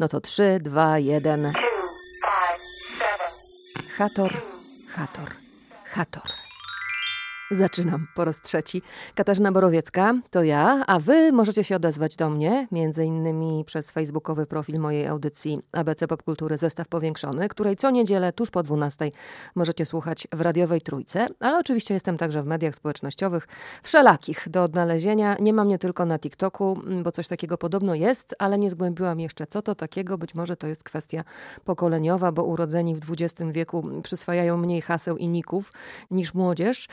No 0.00 0.08
to 0.08 0.20
trzy, 0.20 0.60
dwa, 0.60 0.98
jeden. 0.98 1.52
Hator, 3.98 4.32
Hator, 4.96 5.30
Hator. 5.92 6.39
Zaczynam 7.52 8.06
po 8.14 8.24
raz 8.24 8.40
trzeci. 8.40 8.82
Katarzyna 9.14 9.52
Borowiecka, 9.52 10.14
to 10.30 10.42
ja, 10.42 10.84
a 10.86 11.00
wy 11.00 11.32
możecie 11.32 11.64
się 11.64 11.76
odezwać 11.76 12.16
do 12.16 12.30
mnie, 12.30 12.68
między 12.72 13.04
innymi 13.04 13.64
przez 13.66 13.90
facebookowy 13.90 14.46
profil 14.46 14.80
mojej 14.80 15.06
audycji 15.06 15.58
ABC 15.72 16.08
Popkultury 16.08 16.58
Zestaw 16.58 16.88
Powiększony, 16.88 17.48
której 17.48 17.76
co 17.76 17.90
niedzielę 17.90 18.32
tuż 18.32 18.50
po 18.50 18.62
12 18.62 19.10
możecie 19.54 19.86
słuchać 19.86 20.28
w 20.32 20.40
radiowej 20.40 20.80
trójce, 20.80 21.26
ale 21.40 21.58
oczywiście 21.58 21.94
jestem 21.94 22.16
także 22.16 22.42
w 22.42 22.46
mediach 22.46 22.74
społecznościowych, 22.74 23.48
wszelakich 23.82 24.48
do 24.48 24.62
odnalezienia. 24.62 25.36
Nie 25.40 25.52
mam 25.52 25.66
mnie 25.66 25.78
tylko 25.78 26.06
na 26.06 26.18
TikToku, 26.18 26.80
bo 27.02 27.12
coś 27.12 27.28
takiego 27.28 27.58
podobno 27.58 27.94
jest, 27.94 28.34
ale 28.38 28.58
nie 28.58 28.70
zgłębiłam 28.70 29.20
jeszcze 29.20 29.46
co 29.46 29.62
to 29.62 29.74
takiego. 29.74 30.18
Być 30.18 30.34
może 30.34 30.56
to 30.56 30.66
jest 30.66 30.84
kwestia 30.84 31.24
pokoleniowa, 31.64 32.32
bo 32.32 32.44
urodzeni 32.44 32.96
w 32.96 33.00
XX 33.10 33.52
wieku 33.52 33.82
przyswajają 34.02 34.56
mniej 34.56 34.80
haseł 34.80 35.16
i 35.16 35.28
ników 35.28 35.72
niż 36.10 36.34
młodzież. 36.34 36.88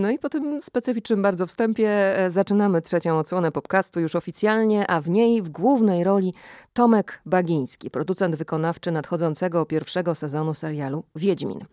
No 0.00 0.10
i 0.10 0.18
po 0.18 0.28
tym 0.28 0.62
specyficznym 0.62 1.22
bardzo 1.22 1.46
wstępie 1.46 1.88
e, 2.18 2.30
zaczynamy 2.30 2.82
trzecią 2.82 3.18
odsłonę 3.18 3.52
podcastu 3.52 4.00
już 4.00 4.16
oficjalnie, 4.16 4.90
a 4.90 5.00
w 5.00 5.08
niej 5.08 5.42
w 5.42 5.48
głównej 5.48 6.04
roli 6.04 6.34
Tomek 6.72 7.20
Bagiński, 7.26 7.90
producent 7.90 8.36
wykonawczy 8.36 8.90
nadchodzącego 8.90 9.66
pierwszego 9.66 10.14
sezonu 10.14 10.54
serialu 10.54 11.04
Wiedźmin. 11.16 11.64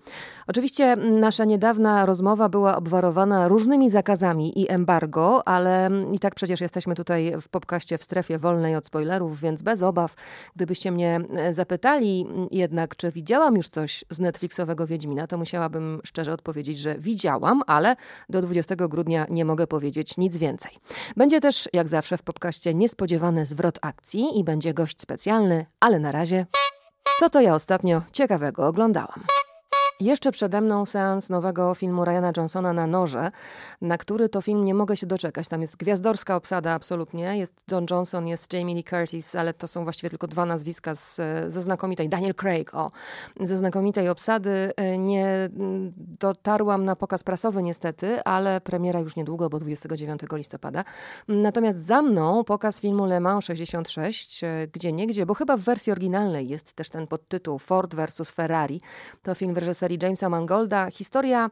Oczywiście 0.47 0.95
nasza 0.95 1.45
niedawna 1.45 2.05
rozmowa 2.05 2.49
była 2.49 2.77
obwarowana 2.77 3.47
różnymi 3.47 3.89
zakazami 3.89 4.61
i 4.61 4.71
embargo, 4.71 5.47
ale 5.47 5.89
i 6.11 6.19
tak 6.19 6.35
przecież 6.35 6.61
jesteśmy 6.61 6.95
tutaj 6.95 7.33
w 7.41 7.49
podcaście 7.49 7.97
w 7.97 8.03
strefie 8.03 8.39
wolnej 8.39 8.75
od 8.75 8.85
spoilerów, 8.85 9.39
więc 9.39 9.61
bez 9.61 9.83
obaw, 9.83 10.15
gdybyście 10.55 10.91
mnie 10.91 11.19
e, 11.35 11.53
zapytali 11.53 12.27
jednak, 12.51 12.95
czy 12.95 13.11
widziałam 13.11 13.55
już 13.55 13.67
coś 13.67 14.05
z 14.09 14.19
Netflixowego 14.19 14.87
Wiedźmina, 14.87 15.27
to 15.27 15.37
musiałabym 15.37 16.01
szczerze 16.03 16.33
odpowiedzieć, 16.33 16.79
że 16.79 16.95
widziałam, 16.99 17.61
ale 17.67 17.95
do 18.29 18.41
20 18.41 18.75
grudnia 18.75 19.25
nie 19.29 19.45
mogę 19.45 19.67
powiedzieć 19.67 20.17
nic 20.17 20.37
więcej. 20.37 20.71
Będzie 21.17 21.41
też, 21.41 21.69
jak 21.73 21.87
zawsze 21.87 22.17
w 22.17 22.23
podcaście, 22.23 22.73
niespodziewany 22.73 23.45
zwrot 23.45 23.79
akcji 23.81 24.39
i 24.39 24.43
będzie 24.43 24.73
gość 24.73 25.01
specjalny, 25.01 25.65
ale 25.79 25.99
na 25.99 26.11
razie... 26.11 26.45
Co 27.19 27.29
to 27.29 27.41
ja 27.41 27.55
ostatnio 27.55 28.01
ciekawego 28.11 28.67
oglądałam? 28.67 29.36
Jeszcze 29.99 30.31
przede 30.31 30.61
mną 30.61 30.85
seans 30.85 31.29
nowego 31.29 31.75
filmu 31.75 32.05
Ryana 32.05 32.31
Johnsona 32.37 32.73
na 32.73 32.87
noże, 32.87 33.31
na 33.81 33.97
który 33.97 34.29
to 34.29 34.41
film 34.41 34.65
nie 34.65 34.73
mogę 34.73 34.97
się 34.97 35.07
doczekać. 35.07 35.47
Tam 35.47 35.61
jest 35.61 35.75
gwiazdorska 35.75 36.35
obsada 36.35 36.71
absolutnie. 36.71 37.37
Jest 37.37 37.53
Don 37.67 37.85
Johnson, 37.91 38.27
jest 38.27 38.53
Jamie 38.53 38.75
Lee 38.75 38.83
Curtis, 38.83 39.35
ale 39.35 39.53
to 39.53 39.67
są 39.67 39.83
właściwie 39.83 40.09
tylko 40.09 40.27
dwa 40.27 40.45
nazwiska 40.45 40.95
z, 40.95 41.15
ze 41.47 41.61
znakomitej, 41.61 42.09
Daniel 42.09 42.35
Craig, 42.35 42.75
o, 42.75 42.91
ze 43.39 43.57
znakomitej 43.57 44.09
obsady. 44.09 44.71
Nie 44.97 45.49
dotarłam 46.19 46.85
na 46.85 46.95
pokaz 46.95 47.23
prasowy 47.23 47.63
niestety, 47.63 48.23
ale 48.23 48.61
premiera 48.61 48.99
już 48.99 49.15
niedługo, 49.15 49.49
bo 49.49 49.59
29 49.59 50.21
listopada. 50.31 50.83
Natomiast 51.27 51.79
za 51.79 52.01
mną 52.01 52.43
pokaz 52.43 52.79
filmu 52.79 53.05
Le 53.05 53.19
Mans 53.19 53.45
66, 53.45 54.41
gdzie 54.73 54.93
niegdzie, 54.93 55.25
bo 55.25 55.33
chyba 55.33 55.57
w 55.57 55.61
wersji 55.61 55.91
oryginalnej 55.91 56.47
jest 56.47 56.73
też 56.73 56.89
ten 56.89 57.07
podtytuł 57.07 57.59
Ford 57.59 57.95
versus 57.95 58.31
Ferrari. 58.31 58.81
To 59.23 59.35
film 59.35 59.53
w 59.53 59.57
reżyserii 59.57 59.86
serii 59.87 59.97
Jamesa 59.97 60.27
Mangolda. 60.29 60.89
Historia 60.91 61.49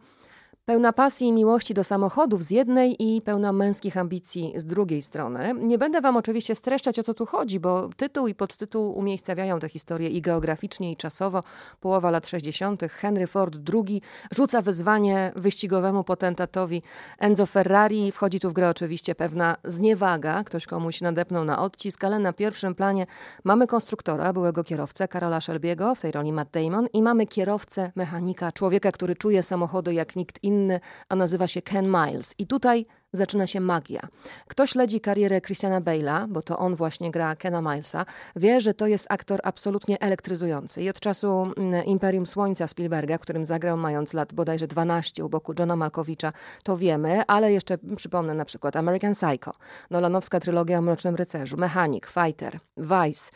Pełna 0.67 0.93
pasji 0.93 1.27
i 1.27 1.33
miłości 1.33 1.73
do 1.73 1.83
samochodów 1.83 2.43
z 2.43 2.51
jednej 2.51 3.03
i 3.03 3.21
pełna 3.21 3.53
męskich 3.53 3.97
ambicji 3.97 4.53
z 4.55 4.65
drugiej 4.65 5.01
strony. 5.01 5.53
Nie 5.61 5.77
będę 5.77 6.01
Wam 6.01 6.17
oczywiście 6.17 6.55
streszczać 6.55 6.99
o 6.99 7.03
co 7.03 7.13
tu 7.13 7.25
chodzi, 7.25 7.59
bo 7.59 7.89
tytuł 7.97 8.27
i 8.27 8.35
podtytuł 8.35 8.97
umiejscawiają 8.97 9.59
tę 9.59 9.69
historię 9.69 10.09
i 10.09 10.21
geograficznie, 10.21 10.91
i 10.91 10.97
czasowo. 10.97 11.43
Połowa 11.79 12.11
lat 12.11 12.27
60. 12.27 12.81
Henry 12.83 13.27
Ford 13.27 13.57
II 13.73 14.01
rzuca 14.31 14.61
wyzwanie 14.61 15.31
wyścigowemu 15.35 16.03
potentatowi 16.03 16.81
Enzo 17.19 17.45
Ferrari. 17.45 18.11
Wchodzi 18.11 18.39
tu 18.39 18.49
w 18.49 18.53
grę 18.53 18.69
oczywiście 18.69 19.15
pewna 19.15 19.55
zniewaga. 19.63 20.43
Ktoś 20.43 20.65
komuś 20.65 21.01
nadepnął 21.01 21.45
na 21.45 21.61
odcisk, 21.61 22.03
ale 22.03 22.19
na 22.19 22.33
pierwszym 22.33 22.75
planie 22.75 23.05
mamy 23.43 23.67
konstruktora, 23.67 24.33
byłego 24.33 24.63
kierowcę 24.63 25.07
Karola 25.07 25.39
Shelby'ego, 25.39 25.95
w 25.95 26.01
tej 26.01 26.11
roli 26.11 26.33
Matt 26.33 26.49
Damon, 26.51 26.87
i 26.93 27.01
mamy 27.01 27.27
kierowcę, 27.27 27.91
mechanika, 27.95 28.51
człowieka, 28.51 28.91
który 28.91 29.15
czuje 29.15 29.43
samochody 29.43 29.93
jak 29.93 30.15
nikt 30.15 30.43
inny 30.43 30.54
inny, 30.55 30.79
a 31.09 31.15
nazywa 31.15 31.47
się 31.47 31.61
Ken 31.61 31.87
Miles. 31.87 32.35
I 32.37 32.47
tutaj 32.47 32.85
zaczyna 33.15 33.47
się 33.47 33.59
magia. 33.59 34.01
Kto 34.47 34.67
śledzi 34.67 35.01
karierę 35.01 35.41
Christiana 35.41 35.81
Bale'a, 35.81 36.27
bo 36.27 36.41
to 36.41 36.57
on 36.57 36.75
właśnie 36.75 37.11
gra 37.11 37.35
Kena 37.35 37.61
Milesa, 37.61 38.05
wie, 38.35 38.61
że 38.61 38.73
to 38.73 38.87
jest 38.87 39.05
aktor 39.09 39.39
absolutnie 39.43 40.01
elektryzujący. 40.01 40.81
I 40.81 40.89
od 40.89 40.99
czasu 40.99 41.53
mm, 41.57 41.85
Imperium 41.85 42.25
Słońca 42.25 42.67
Spielberga, 42.67 43.17
którym 43.17 43.45
zagrał 43.45 43.77
mając 43.77 44.13
lat 44.13 44.33
bodajże 44.33 44.67
12 44.67 45.25
u 45.25 45.29
boku 45.29 45.53
Johna 45.59 45.75
Malkowicza, 45.75 46.33
to 46.63 46.77
wiemy, 46.77 47.21
ale 47.27 47.51
jeszcze 47.51 47.77
przypomnę 47.95 48.33
na 48.33 48.45
przykład 48.45 48.75
American 48.75 49.13
Psycho, 49.13 49.51
Nolanowska 49.91 50.39
trylogia 50.39 50.79
o 50.79 50.81
Mrocznym 50.81 51.15
Rycerzu, 51.15 51.57
Mechanik, 51.57 52.07
Fighter, 52.07 52.57
Vice. 52.77 53.31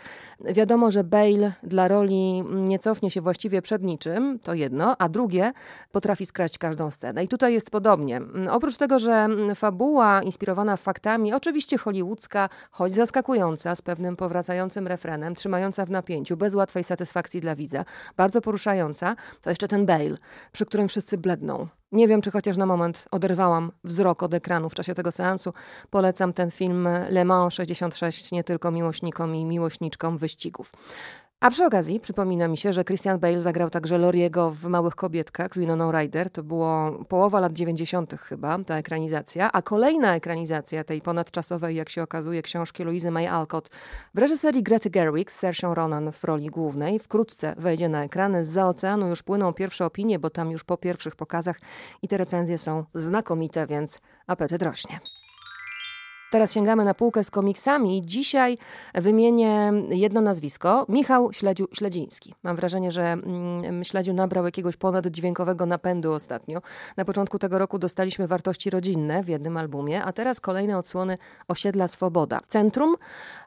Wiadomo, 0.45 0.91
że 0.91 1.03
Bale 1.03 1.53
dla 1.63 1.87
roli 1.87 2.43
nie 2.51 2.79
cofnie 2.79 3.11
się 3.11 3.21
właściwie 3.21 3.61
przed 3.61 3.83
niczym, 3.83 4.39
to 4.39 4.53
jedno, 4.53 4.95
a 4.97 5.09
drugie 5.09 5.51
potrafi 5.91 6.25
skrać 6.25 6.57
każdą 6.57 6.91
scenę. 6.91 7.23
I 7.23 7.27
tutaj 7.27 7.53
jest 7.53 7.69
podobnie. 7.69 8.21
Oprócz 8.51 8.77
tego, 8.77 8.99
że 8.99 9.27
fabuła 9.69 10.21
inspirowana 10.23 10.77
faktami, 10.77 11.33
oczywiście 11.33 11.77
hollywoodzka, 11.77 12.49
choć 12.71 12.93
zaskakująca, 12.93 13.75
z 13.75 13.81
pewnym 13.81 14.15
powracającym 14.15 14.87
refrenem, 14.87 15.35
trzymająca 15.35 15.85
w 15.85 15.91
napięciu, 15.91 16.37
bez 16.37 16.55
łatwej 16.55 16.83
satysfakcji 16.83 17.41
dla 17.41 17.55
widza, 17.55 17.85
bardzo 18.17 18.41
poruszająca, 18.41 19.15
to 19.41 19.49
jeszcze 19.49 19.67
ten 19.67 19.85
Bale, 19.85 20.17
przy 20.51 20.65
którym 20.65 20.87
wszyscy 20.87 21.17
bledną. 21.17 21.67
Nie 21.91 22.07
wiem, 22.07 22.21
czy 22.21 22.31
chociaż 22.31 22.57
na 22.57 22.65
moment 22.65 23.05
oderwałam 23.11 23.71
wzrok 23.83 24.23
od 24.23 24.33
ekranu 24.33 24.69
w 24.69 24.75
czasie 24.75 24.93
tego 24.93 25.11
seansu. 25.11 25.53
Polecam 25.89 26.33
ten 26.33 26.51
film 26.51 26.87
Le 27.09 27.25
Mans 27.25 27.53
66 27.53 28.31
nie 28.31 28.43
tylko 28.43 28.71
miłośnikom 28.71 29.35
i 29.35 29.45
miłośniczkom 29.45 30.17
wyścigów. 30.17 30.71
A 31.41 31.49
przy 31.49 31.65
okazji 31.65 31.99
przypomina 31.99 32.47
mi 32.47 32.57
się, 32.57 32.73
że 32.73 32.83
Christian 32.83 33.19
Bale 33.19 33.39
zagrał 33.39 33.69
także 33.69 33.97
Loriego 33.97 34.51
w 34.51 34.63
Małych 34.63 34.95
Kobietkach 34.95 35.55
z 35.55 35.59
Winoną 35.59 35.91
Ryder. 35.91 36.29
To 36.29 36.43
było 36.43 36.91
połowa 37.09 37.39
lat 37.39 37.53
90. 37.53 38.13
chyba, 38.21 38.59
ta 38.63 38.77
ekranizacja. 38.77 39.51
A 39.51 39.61
kolejna 39.61 40.15
ekranizacja 40.15 40.83
tej 40.83 41.01
ponadczasowej, 41.01 41.75
jak 41.75 41.89
się 41.89 42.03
okazuje, 42.03 42.41
książki 42.41 42.83
Louise 42.83 43.11
May 43.11 43.27
Alcott 43.27 43.69
w 44.13 44.17
reżyserii 44.17 44.63
Grety 44.63 44.89
Gerwig 44.89 45.31
z 45.31 45.35
Saoirse 45.35 45.75
Ronan 45.75 46.11
w 46.11 46.23
roli 46.23 46.47
głównej. 46.47 46.99
Wkrótce 46.99 47.53
wejdzie 47.57 47.89
na 47.89 48.03
ekrany. 48.03 48.45
Za 48.45 48.67
oceanu 48.67 49.07
już 49.07 49.23
płyną 49.23 49.53
pierwsze 49.53 49.85
opinie, 49.85 50.19
bo 50.19 50.29
tam 50.29 50.51
już 50.51 50.63
po 50.63 50.77
pierwszych 50.77 51.15
pokazach 51.15 51.59
i 52.01 52.07
te 52.07 52.17
recenzje 52.17 52.57
są 52.57 52.85
znakomite, 52.95 53.67
więc 53.67 53.99
apetyt 54.27 54.61
rośnie. 54.61 54.99
Teraz 56.29 56.53
sięgamy 56.53 56.85
na 56.85 56.93
półkę 56.93 57.23
z 57.23 57.31
komiksami. 57.31 58.01
Dzisiaj 58.05 58.57
wymienię 58.93 59.71
jedno 59.89 60.21
nazwisko. 60.21 60.85
Michał 60.89 61.33
Śledziu, 61.33 61.67
Śledziński. 61.73 62.33
Mam 62.43 62.55
wrażenie, 62.55 62.91
że 62.91 63.01
mm, 63.01 63.83
Śledziu 63.83 64.13
nabrał 64.13 64.45
jakiegoś 64.45 64.77
ponaddźwiękowego 64.77 65.65
napędu 65.65 66.13
ostatnio. 66.13 66.61
Na 66.97 67.05
początku 67.05 67.39
tego 67.39 67.59
roku 67.59 67.79
dostaliśmy 67.79 68.27
wartości 68.27 68.69
rodzinne 68.69 69.23
w 69.23 69.27
jednym 69.27 69.57
albumie, 69.57 70.03
a 70.03 70.13
teraz 70.13 70.39
kolejne 70.39 70.77
odsłony 70.77 71.17
Osiedla 71.47 71.87
Swoboda. 71.87 72.39
Centrum, 72.47 72.95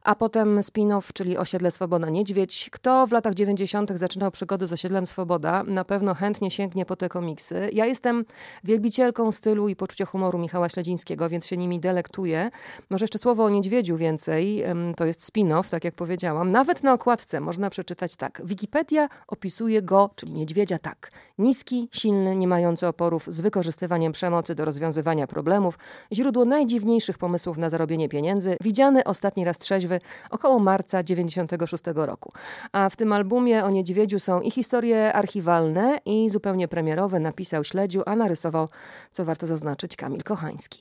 a 0.03 0.15
potem 0.15 0.60
spin-off, 0.60 1.12
czyli 1.12 1.38
Osiedle 1.38 1.71
Swoboda 1.71 2.09
Niedźwiedź. 2.09 2.69
Kto 2.72 3.06
w 3.06 3.12
latach 3.12 3.34
90. 3.34 3.91
zaczynał 3.91 4.31
przygody 4.31 4.66
z 4.66 4.72
Osiedlem 4.72 5.06
Swoboda, 5.06 5.62
na 5.65 5.84
pewno 5.84 6.15
chętnie 6.15 6.50
sięgnie 6.50 6.87
po 6.87 6.97
te 6.97 7.09
komiksy. 7.09 7.71
Ja 7.72 7.87
jestem 7.87 8.25
wielbicielką 8.65 9.32
stylu 9.32 9.69
i 9.69 9.76
poczucia 9.76 10.06
humoru 10.06 10.38
Michała 10.38 10.69
Śledzińskiego, 10.69 11.28
więc 11.28 11.47
się 11.47 11.56
nimi 11.56 11.81
delektuję. 11.81 12.50
Może 12.91 13.03
jeszcze 13.03 13.19
słowo 13.19 13.44
o 13.44 13.50
niedźwiedziu 13.50 13.97
więcej. 13.97 14.65
To 14.97 15.05
jest 15.05 15.33
spin-off, 15.33 15.71
tak 15.71 15.84
jak 15.84 15.94
powiedziałam. 15.94 16.50
Nawet 16.50 16.83
na 16.83 16.93
okładce 16.93 17.41
można 17.41 17.71
przeczytać 17.71 18.16
tak. 18.16 18.42
Wikipedia 18.45 19.09
opisuje 19.28 19.83
go, 19.83 20.10
czyli 20.16 20.33
niedźwiedzia, 20.33 20.78
tak. 20.78 21.10
Niski, 21.39 21.89
silny, 21.92 22.36
nie 22.36 22.48
mający 22.48 22.86
oporów, 22.86 23.27
z 23.28 23.41
wykorzystywaniem 23.41 24.13
przemocy 24.13 24.54
do 24.54 24.65
rozwiązywania 24.65 25.27
problemów, 25.27 25.78
źródło 26.13 26.45
najdziwniejszych 26.45 27.19
pomysłów 27.19 27.59
na 27.59 27.71
zarobienie 27.71 28.09
pieniędzy, 28.09 28.57
widziany 28.60 29.04
ostatni 29.04 29.45
raz 29.45 29.59
trzeźwy 29.59 29.98
około 30.30 30.59
marca 30.59 31.03
96 31.03 31.84
roku. 31.95 32.33
A 32.72 32.89
w 32.89 32.97
tym 32.97 33.13
albumie 33.13 33.65
o 33.65 33.71
niedźwiedziu 33.71 34.21
są 34.21 34.41
i 34.41 34.51
historie 34.51 35.13
archiwalne, 35.13 35.98
i 36.04 36.30
zupełnie 36.30 36.69
premierowe 36.69 37.21
napisał 37.21 37.65
Śledziu, 37.65 38.03
a 38.07 38.16
narysował, 38.16 38.69
co 39.10 39.24
warto 39.24 39.47
zaznaczyć, 39.47 39.97
Kamil 39.97 40.22
Kochański. 40.22 40.80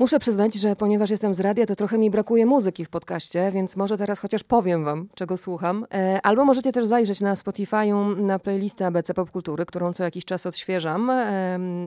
Muszę 0.00 0.18
przyznać, 0.18 0.54
że 0.54 0.76
ponieważ 0.76 1.10
jestem 1.10 1.34
z 1.34 1.40
radia, 1.40 1.66
to 1.66 1.76
trochę 1.76 1.98
mi 1.98 2.10
brakuje 2.10 2.46
muzyki 2.46 2.84
w 2.84 2.88
podcaście, 2.88 3.50
więc 3.52 3.76
może 3.76 3.98
teraz 3.98 4.20
chociaż 4.20 4.44
powiem 4.44 4.84
wam, 4.84 5.08
czego 5.14 5.36
słucham. 5.36 5.86
E, 5.94 6.20
albo 6.22 6.44
możecie 6.44 6.72
też 6.72 6.86
zajrzeć 6.86 7.20
na 7.20 7.34
Spotify'u 7.34 8.16
na 8.16 8.38
playlistę 8.38 8.86
ABC 8.86 9.14
Popkultury, 9.14 9.66
którą 9.66 9.92
co 9.92 10.04
jakiś 10.04 10.24
czas 10.24 10.46
odświeżam 10.46 11.12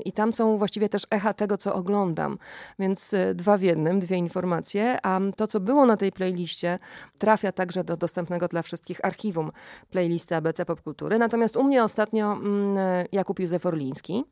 i 0.05 0.11
tam 0.11 0.33
są 0.33 0.57
właściwie 0.57 0.89
też 0.89 1.07
echa 1.11 1.33
tego, 1.33 1.57
co 1.57 1.75
oglądam. 1.75 2.37
Więc 2.79 3.13
e, 3.13 3.35
dwa 3.35 3.57
w 3.57 3.61
jednym, 3.61 3.99
dwie 3.99 4.17
informacje, 4.17 4.97
a 5.03 5.19
to, 5.35 5.47
co 5.47 5.59
było 5.59 5.85
na 5.85 5.97
tej 5.97 6.11
playliście, 6.11 6.79
trafia 7.19 7.51
także 7.51 7.83
do 7.83 7.97
dostępnego 7.97 8.47
dla 8.47 8.61
wszystkich 8.61 9.05
archiwum 9.05 9.51
playlisty 9.89 10.35
ABC 10.35 10.65
Popkultury. 10.65 11.19
Natomiast 11.19 11.55
u 11.55 11.63
mnie 11.63 11.83
ostatnio 11.83 12.33
mm, 12.33 12.77
e, 12.77 13.05
Jakub 13.11 13.39
Józef 13.39 13.65
Orliński, 13.65 14.23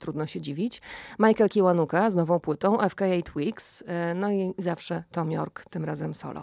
trudno 0.00 0.26
się 0.26 0.40
dziwić. 0.40 0.82
Michael 1.18 1.50
Kiwanuka 1.50 2.10
z 2.10 2.14
nową 2.14 2.40
płytą, 2.40 2.78
FKA 2.88 3.22
Twigs, 3.24 3.84
e, 3.86 4.14
no 4.14 4.30
i 4.30 4.54
zawsze 4.58 5.04
Tom 5.10 5.30
York, 5.30 5.64
tym 5.70 5.84
razem 5.84 6.14
solo. 6.14 6.42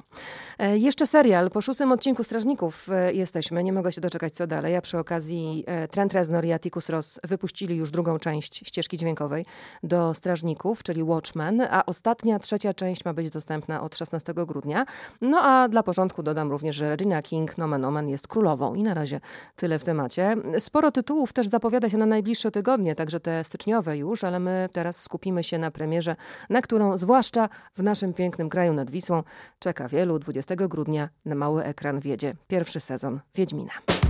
E, 0.59 0.77
jeszcze 0.77 1.07
serial. 1.07 1.49
Po 1.49 1.61
szóstym 1.61 1.91
odcinku 1.91 2.23
Strażników 2.23 2.89
e, 2.89 3.13
jesteśmy. 3.13 3.63
Nie 3.63 3.73
mogę 3.73 3.91
się 3.91 4.01
doczekać 4.01 4.33
co 4.33 4.47
dalej. 4.47 4.75
A 4.75 4.81
przy 4.81 4.97
okazji 4.97 5.65
Trent 5.89 6.13
Reznor 6.13 6.45
i 6.45 6.51
Atticus 6.51 6.89
Ross 6.89 7.19
wypuścili 7.23 7.75
już 7.75 7.91
drugą 7.91 8.19
część 8.19 8.67
ścieżki 8.67 8.97
dźwiękowej 8.97 9.45
do 9.83 10.13
Strażników, 10.13 10.83
czyli 10.83 11.03
Watchmen, 11.03 11.61
a 11.61 11.85
ostatnia, 11.85 12.39
trzecia 12.39 12.73
część 12.73 13.05
ma 13.05 13.13
być 13.13 13.29
dostępna 13.29 13.81
od 13.81 13.97
16 13.97 14.33
grudnia. 14.33 14.85
No 15.21 15.41
a 15.41 15.67
dla 15.67 15.83
porządku 15.83 16.23
dodam 16.23 16.51
również, 16.51 16.75
że 16.75 16.89
Regina 16.89 17.21
King 17.21 17.57
nomen 17.57 17.85
omen 17.85 18.09
jest 18.09 18.27
królową 18.27 18.75
i 18.75 18.83
na 18.83 18.93
razie 18.93 19.19
tyle 19.55 19.79
w 19.79 19.83
temacie. 19.83 20.35
Sporo 20.59 20.91
tytułów 20.91 21.33
też 21.33 21.47
zapowiada 21.47 21.89
się 21.89 21.97
na 21.97 22.05
najbliższe 22.05 22.51
tygodnie, 22.51 22.95
także 22.95 23.19
te 23.19 23.40
styczniowe 23.43 23.97
już, 23.97 24.23
ale 24.23 24.39
my 24.39 24.69
teraz 24.71 24.97
skupimy 24.97 25.43
się 25.43 25.57
na 25.57 25.71
premierze, 25.71 26.15
na 26.49 26.61
którą 26.61 26.97
zwłaszcza 26.97 27.49
w 27.75 27.83
naszym 27.83 28.13
pięknym 28.13 28.49
kraju 28.49 28.73
nad 28.73 28.91
Wisłą 28.91 29.23
czeka 29.59 29.87
wielu. 29.87 30.19
20 30.19 30.55
grudnia 30.55 31.09
na 31.25 31.35
mały 31.35 31.63
ekran 31.63 31.99
wiedzie 31.99 32.35
pierwszy 32.47 32.79
sezon 32.79 33.19
Wiedźmina. 33.35 34.00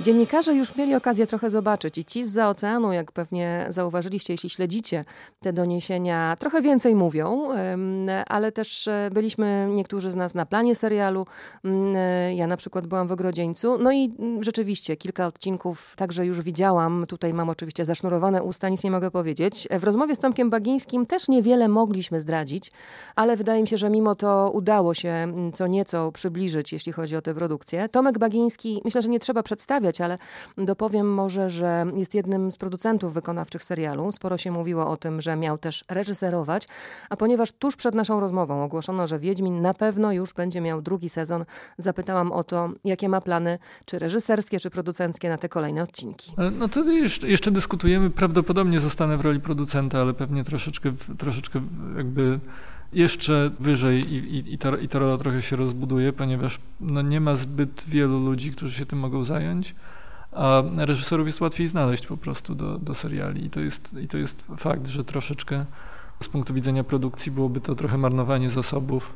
Dziennikarze 0.00 0.54
już 0.54 0.76
mieli 0.76 0.94
okazję 0.94 1.26
trochę 1.26 1.50
zobaczyć 1.50 1.98
i 1.98 2.04
ci 2.04 2.24
z 2.24 2.32
za 2.32 2.48
oceanu, 2.48 2.92
jak 2.92 3.12
pewnie 3.12 3.66
zauważyliście, 3.68 4.32
jeśli 4.32 4.50
śledzicie 4.50 5.04
te 5.40 5.52
doniesienia, 5.52 6.36
trochę 6.38 6.62
więcej 6.62 6.94
mówią, 6.94 7.48
ale 8.26 8.52
też 8.52 8.88
e, 8.88 9.10
byliśmy 9.12 9.68
niektórzy 9.70 10.10
z 10.10 10.14
nas 10.14 10.34
na 10.34 10.46
planie 10.46 10.74
serialu. 10.74 11.26
E, 11.94 12.34
ja 12.34 12.46
na 12.46 12.56
przykład 12.56 12.86
byłam 12.86 13.08
w 13.08 13.12
Ogrodzieńcu. 13.12 13.78
No 13.78 13.92
i 13.92 14.14
rzeczywiście 14.40 14.96
kilka 14.96 15.26
odcinków 15.26 15.94
także 15.96 16.26
już 16.26 16.40
widziałam. 16.40 17.04
Tutaj 17.08 17.34
mam 17.34 17.48
oczywiście 17.48 17.84
zasznurowane 17.84 18.42
usta, 18.42 18.68
nic 18.68 18.84
nie 18.84 18.90
mogę 18.90 19.10
powiedzieć. 19.10 19.68
W 19.78 19.84
rozmowie 19.84 20.16
z 20.16 20.18
Tomkiem 20.18 20.50
Bagińskim 20.50 21.06
też 21.06 21.28
niewiele 21.28 21.68
mogliśmy 21.68 22.20
zdradzić, 22.20 22.72
ale 23.16 23.36
wydaje 23.36 23.62
mi 23.62 23.68
się, 23.68 23.76
że 23.76 23.90
mimo 23.90 24.14
to 24.14 24.50
udało 24.54 24.94
się 24.94 25.32
co 25.54 25.66
nieco 25.66 26.12
przybliżyć, 26.12 26.72
jeśli 26.72 26.92
chodzi 26.92 27.16
o 27.16 27.22
tę 27.22 27.34
produkcję. 27.34 27.88
Tomek 27.88 28.18
Bagiński, 28.18 28.80
myślę, 28.84 29.02
że 29.02 29.08
nie 29.08 29.20
trzeba 29.20 29.42
przedstawiać, 29.82 30.00
ale 30.00 30.18
dopowiem 30.66 31.14
może, 31.14 31.50
że 31.50 31.86
jest 31.94 32.14
jednym 32.14 32.52
z 32.52 32.56
producentów 32.56 33.14
wykonawczych 33.14 33.62
serialu. 33.62 34.12
Sporo 34.12 34.38
się 34.38 34.50
mówiło 34.50 34.88
o 34.88 34.96
tym, 34.96 35.20
że 35.20 35.36
miał 35.36 35.58
też 35.58 35.84
reżyserować, 35.88 36.68
a 37.10 37.16
ponieważ 37.16 37.52
tuż 37.52 37.76
przed 37.76 37.94
naszą 37.94 38.20
rozmową 38.20 38.62
ogłoszono, 38.62 39.06
że 39.06 39.18
Wiedźmin 39.18 39.62
na 39.62 39.74
pewno 39.74 40.12
już 40.12 40.32
będzie 40.32 40.60
miał 40.60 40.82
drugi 40.82 41.08
sezon, 41.08 41.44
zapytałam 41.78 42.32
o 42.32 42.44
to, 42.44 42.70
jakie 42.84 43.08
ma 43.08 43.20
plany, 43.20 43.58
czy 43.84 43.98
reżyserskie, 43.98 44.60
czy 44.60 44.70
producenckie 44.70 45.28
na 45.28 45.38
te 45.38 45.48
kolejne 45.48 45.82
odcinki. 45.82 46.32
E, 46.38 46.50
no 46.50 46.68
to 46.68 46.82
jeszcze, 46.84 47.28
jeszcze 47.28 47.50
dyskutujemy. 47.50 48.10
Prawdopodobnie 48.10 48.80
zostanę 48.80 49.16
w 49.16 49.20
roli 49.20 49.40
producenta, 49.40 50.00
ale 50.00 50.14
pewnie 50.14 50.44
troszeczkę, 50.44 50.92
troszeczkę 51.18 51.60
jakby 51.96 52.40
jeszcze 52.92 53.50
wyżej 53.60 54.12
i, 54.12 54.16
i, 54.16 54.54
i, 54.54 54.58
ta, 54.58 54.76
i 54.76 54.88
ta 54.88 54.98
rola 54.98 55.16
trochę 55.16 55.42
się 55.42 55.56
rozbuduje, 55.56 56.12
ponieważ 56.12 56.58
no 56.80 57.02
nie 57.02 57.20
ma 57.20 57.34
zbyt 57.34 57.84
wielu 57.88 58.24
ludzi, 58.24 58.50
którzy 58.50 58.74
się 58.74 58.86
tym 58.86 58.98
mogą 58.98 59.24
zająć, 59.24 59.74
a 60.32 60.62
reżyserów 60.76 61.26
jest 61.26 61.40
łatwiej 61.40 61.68
znaleźć 61.68 62.06
po 62.06 62.16
prostu 62.16 62.54
do, 62.54 62.78
do 62.78 62.94
seriali. 62.94 63.44
I 63.44 63.50
to, 63.50 63.60
jest, 63.60 63.96
I 64.02 64.08
to 64.08 64.18
jest 64.18 64.46
fakt, 64.56 64.88
że 64.88 65.04
troszeczkę 65.04 65.66
z 66.20 66.28
punktu 66.28 66.54
widzenia 66.54 66.84
produkcji 66.84 67.32
byłoby 67.32 67.60
to 67.60 67.74
trochę 67.74 67.98
marnowanie 67.98 68.50
zasobów 68.50 69.14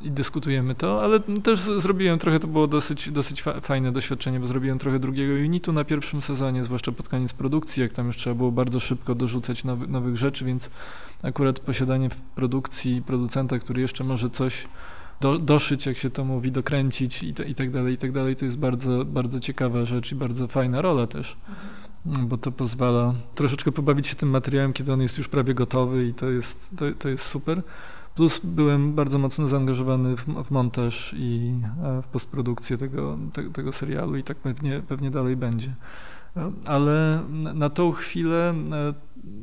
i 0.00 0.10
dyskutujemy 0.10 0.74
to, 0.74 1.02
ale 1.02 1.20
też 1.20 1.60
zrobiłem 1.60 2.18
trochę, 2.18 2.40
to 2.40 2.48
było 2.48 2.66
dosyć, 2.66 3.10
dosyć 3.10 3.42
fajne 3.42 3.92
doświadczenie, 3.92 4.40
bo 4.40 4.46
zrobiłem 4.46 4.78
trochę 4.78 4.98
drugiego 4.98 5.34
unitu 5.34 5.72
na 5.72 5.84
pierwszym 5.84 6.22
sezonie, 6.22 6.64
zwłaszcza 6.64 6.92
pod 6.92 7.08
koniec 7.08 7.32
produkcji, 7.32 7.82
jak 7.82 7.92
tam 7.92 8.06
już 8.06 8.16
trzeba 8.16 8.36
było 8.36 8.52
bardzo 8.52 8.80
szybko 8.80 9.14
dorzucać 9.14 9.64
nowy, 9.64 9.86
nowych 9.86 10.16
rzeczy, 10.16 10.44
więc 10.44 10.70
akurat 11.22 11.60
posiadanie 11.60 12.10
w 12.10 12.16
produkcji 12.16 13.02
producenta, 13.06 13.58
który 13.58 13.80
jeszcze 13.80 14.04
może 14.04 14.30
coś 14.30 14.66
do, 15.20 15.38
doszyć, 15.38 15.86
jak 15.86 15.96
się 15.96 16.10
to 16.10 16.24
mówi, 16.24 16.52
dokręcić 16.52 17.22
i, 17.22 17.34
i 17.46 17.54
tak 17.54 17.70
dalej, 17.70 17.94
i 17.94 17.98
tak 17.98 18.12
dalej, 18.12 18.36
to 18.36 18.44
jest 18.44 18.58
bardzo, 18.58 19.04
bardzo 19.04 19.40
ciekawa 19.40 19.84
rzecz 19.84 20.12
i 20.12 20.14
bardzo 20.14 20.48
fajna 20.48 20.82
rola 20.82 21.06
też. 21.06 21.36
Mhm. 21.48 22.28
Bo 22.28 22.36
to 22.36 22.52
pozwala 22.52 23.14
troszeczkę 23.34 23.72
pobawić 23.72 24.06
się 24.06 24.14
tym 24.14 24.30
materiałem, 24.30 24.72
kiedy 24.72 24.92
on 24.92 25.02
jest 25.02 25.18
już 25.18 25.28
prawie 25.28 25.54
gotowy 25.54 26.06
i 26.06 26.14
to 26.14 26.30
jest, 26.30 26.74
to, 26.76 26.84
to 26.98 27.08
jest 27.08 27.24
super. 27.24 27.62
Plus 28.14 28.40
byłem 28.44 28.94
bardzo 28.94 29.18
mocno 29.18 29.48
zaangażowany 29.48 30.16
w, 30.16 30.24
w 30.44 30.50
montaż 30.50 31.14
i 31.18 31.54
e, 31.84 32.02
w 32.02 32.06
postprodukcję 32.06 32.78
tego, 32.78 33.18
te, 33.32 33.50
tego 33.50 33.72
serialu 33.72 34.16
i 34.16 34.22
tak 34.22 34.36
pewnie, 34.36 34.82
pewnie 34.88 35.10
dalej 35.10 35.36
będzie. 35.36 35.74
E, 36.36 36.52
ale 36.66 37.20
na 37.54 37.70
tą 37.70 37.92
chwilę 37.92 38.54
e, 38.72 38.94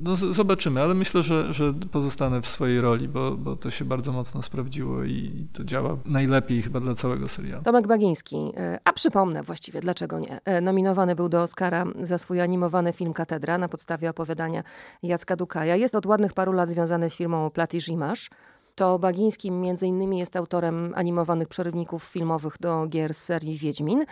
no 0.04 0.16
zobaczymy, 0.16 0.82
ale 0.82 0.94
myślę, 0.94 1.24
że, 1.24 1.54
że 1.54 1.74
pozostanę 1.92 2.42
w 2.42 2.48
swojej 2.48 2.82
roli, 2.82 3.08
bo, 3.08 3.32
bo 3.32 3.56
to 3.56 3.72
się 3.72 3.86
bardzo 3.86 4.12
mocno 4.12 4.42
sprawdziło 4.42 5.04
i 5.04 5.48
to 5.54 5.64
działa 5.64 5.98
najlepiej 6.06 6.62
chyba 6.62 6.80
dla 6.80 6.96
całego 6.96 7.28
serialu. 7.28 7.64
Tomek 7.64 7.88
Bagiński, 7.88 8.52
a 8.84 8.94
przypomnę 8.94 9.44
właściwie, 9.44 9.82
dlaczego 9.82 10.20
nie, 10.20 10.40
nominowany 10.62 11.16
był 11.16 11.30
do 11.30 11.42
Oscara 11.42 11.86
za 12.02 12.18
swój 12.18 12.42
animowany 12.42 12.94
film 12.94 13.14
Katedra 13.14 13.58
na 13.58 13.70
podstawie 13.70 14.10
opowiadania 14.10 14.64
Jacka 15.04 15.36
Dukaja. 15.36 15.76
Jest 15.76 15.96
od 15.96 16.06
ładnych 16.06 16.34
paru 16.34 16.52
lat 16.52 16.70
związany 16.70 17.10
z 17.10 17.14
firmą 17.14 17.50
Platy 17.50 17.82
Zimasz 17.82 18.30
to 18.76 19.00
Bagiński 19.00 19.52
między 19.52 19.88
innymi 19.88 20.20
jest 20.20 20.36
autorem 20.36 20.94
animowanych 20.96 21.48
przerywników 21.48 22.04
filmowych 22.04 22.54
do 22.60 22.88
gier 22.88 23.14
z 23.14 23.18
serii 23.18 23.58
Wiedźmin. 23.58 24.06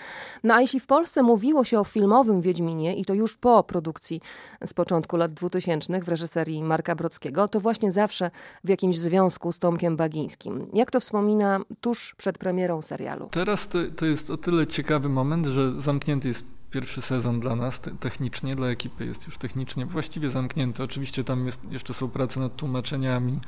No 0.44 0.54
a 0.54 0.62
jeśli 0.62 0.80
w 0.80 0.88
Polsce 0.88 1.24
mówiło 1.24 1.64
się 1.64 1.80
o 1.80 1.84
filmowym 1.84 2.42
Wiedźminie 2.42 2.96
i 2.96 3.06
to 3.06 3.14
już 3.14 3.38
po 3.38 3.64
produkcji 3.64 4.22
z 4.66 4.74
początku 4.74 5.18
lat 5.18 5.32
2000 5.32 6.02
w 6.02 6.10
reżyserii 6.10 6.64
Marka 6.64 6.96
Brockiego, 6.96 7.48
to 7.48 7.60
właśnie 7.60 7.92
zawsze 7.92 8.32
w 8.64 8.70
jakimś 8.70 8.98
związku 8.98 9.52
z 9.52 9.60
Tomkiem 9.60 9.98
Bagińskim. 9.98 10.68
Jak 10.74 10.92
to 10.92 11.00
wspomina 11.00 11.60
tuż 11.82 12.16
przed 12.18 12.38
premierą 12.38 12.82
serialu? 12.82 13.28
Teraz 13.32 13.68
to, 13.68 13.80
to 13.96 14.06
jest 14.06 14.30
o 14.30 14.38
tyle 14.38 14.68
ciekawy 14.68 15.10
moment, 15.10 15.46
że 15.46 15.82
zamknięty 15.82 16.28
jest 16.28 16.44
pierwszy 16.72 17.02
sezon 17.02 17.40
dla 17.40 17.56
nas 17.56 17.82
technicznie, 18.00 18.56
dla 18.56 18.68
ekipy 18.68 19.06
jest 19.06 19.26
już 19.26 19.38
technicznie 19.38 19.86
właściwie 19.86 20.30
zamknięty. 20.30 20.84
Oczywiście 20.84 21.24
tam 21.24 21.46
jest, 21.46 21.72
jeszcze 21.72 21.94
są 21.94 22.10
prace 22.10 22.40
nad 22.40 22.56
tłumaczeniami, 22.56 23.40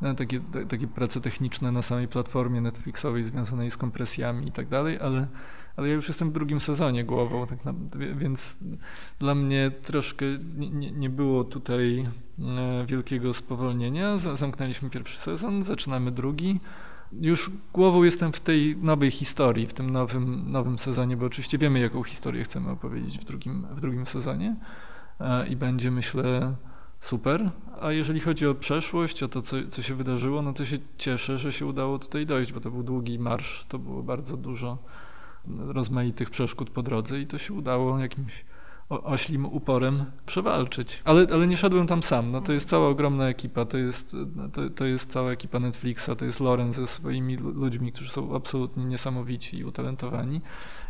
no, 0.00 0.14
takie, 0.14 0.40
takie 0.68 0.86
prace 0.86 1.20
techniczne 1.20 1.72
na 1.72 1.82
samej 1.82 2.08
platformie 2.08 2.60
Netflixowej 2.60 3.24
związanej 3.24 3.70
z 3.70 3.76
kompresjami 3.76 4.48
i 4.48 4.52
tak 4.52 4.68
dalej, 4.68 4.98
ale, 5.00 5.26
ale 5.76 5.88
ja 5.88 5.94
już 5.94 6.08
jestem 6.08 6.30
w 6.30 6.32
drugim 6.32 6.60
sezonie 6.60 7.04
głową, 7.04 7.46
tak 7.46 7.64
na, 7.64 7.74
więc 8.16 8.58
dla 9.18 9.34
mnie 9.34 9.70
troszkę 9.82 10.26
nie, 10.56 10.90
nie 10.90 11.10
było 11.10 11.44
tutaj 11.44 12.08
e, 12.38 12.86
wielkiego 12.86 13.32
spowolnienia. 13.32 14.18
Zamknęliśmy 14.18 14.90
pierwszy 14.90 15.18
sezon, 15.18 15.62
zaczynamy 15.62 16.10
drugi. 16.10 16.60
Już 17.12 17.50
głową 17.72 18.02
jestem 18.02 18.32
w 18.32 18.40
tej 18.40 18.76
nowej 18.76 19.10
historii, 19.10 19.66
w 19.66 19.74
tym 19.74 19.90
nowym, 19.90 20.52
nowym 20.52 20.78
sezonie, 20.78 21.16
bo 21.16 21.26
oczywiście 21.26 21.58
wiemy, 21.58 21.80
jaką 21.80 22.02
historię 22.02 22.44
chcemy 22.44 22.70
opowiedzieć 22.70 23.18
w 23.18 23.24
drugim, 23.24 23.66
w 23.70 23.80
drugim 23.80 24.06
sezonie 24.06 24.56
e, 25.20 25.48
i 25.48 25.56
będzie, 25.56 25.90
myślę, 25.90 26.56
super. 27.00 27.50
A 27.80 27.92
jeżeli 27.92 28.20
chodzi 28.20 28.46
o 28.46 28.54
przeszłość, 28.54 29.22
o 29.22 29.28
to, 29.28 29.42
co, 29.42 29.56
co 29.68 29.82
się 29.82 29.94
wydarzyło, 29.94 30.42
no 30.42 30.52
to 30.52 30.64
się 30.64 30.78
cieszę, 30.98 31.38
że 31.38 31.52
się 31.52 31.66
udało 31.66 31.98
tutaj 31.98 32.26
dojść, 32.26 32.52
bo 32.52 32.60
to 32.60 32.70
był 32.70 32.82
długi 32.82 33.18
marsz, 33.18 33.64
to 33.68 33.78
było 33.78 34.02
bardzo 34.02 34.36
dużo 34.36 34.78
rozmaitych 35.58 36.30
przeszkód 36.30 36.70
po 36.70 36.82
drodze 36.82 37.20
i 37.20 37.26
to 37.26 37.38
się 37.38 37.54
udało 37.54 37.98
jakimś 37.98 38.44
oślim 38.90 39.46
uporem 39.46 40.04
przewalczyć. 40.26 41.02
Ale, 41.04 41.26
ale 41.32 41.46
nie 41.46 41.56
szedłem 41.56 41.86
tam 41.86 42.02
sam. 42.02 42.30
No, 42.30 42.40
to 42.40 42.52
jest 42.52 42.68
cała 42.68 42.88
ogromna 42.88 43.28
ekipa, 43.28 43.64
to 43.64 43.78
jest, 43.78 44.16
to, 44.52 44.70
to 44.70 44.84
jest 44.84 45.10
cała 45.10 45.30
ekipa 45.30 45.58
Netflixa, 45.58 46.10
to 46.18 46.24
jest 46.24 46.40
Loren 46.40 46.72
ze 46.72 46.86
swoimi 46.86 47.36
ludźmi, 47.36 47.92
którzy 47.92 48.10
są 48.10 48.34
absolutnie 48.34 48.84
niesamowici 48.84 49.58
i 49.58 49.64
utalentowani. 49.64 50.40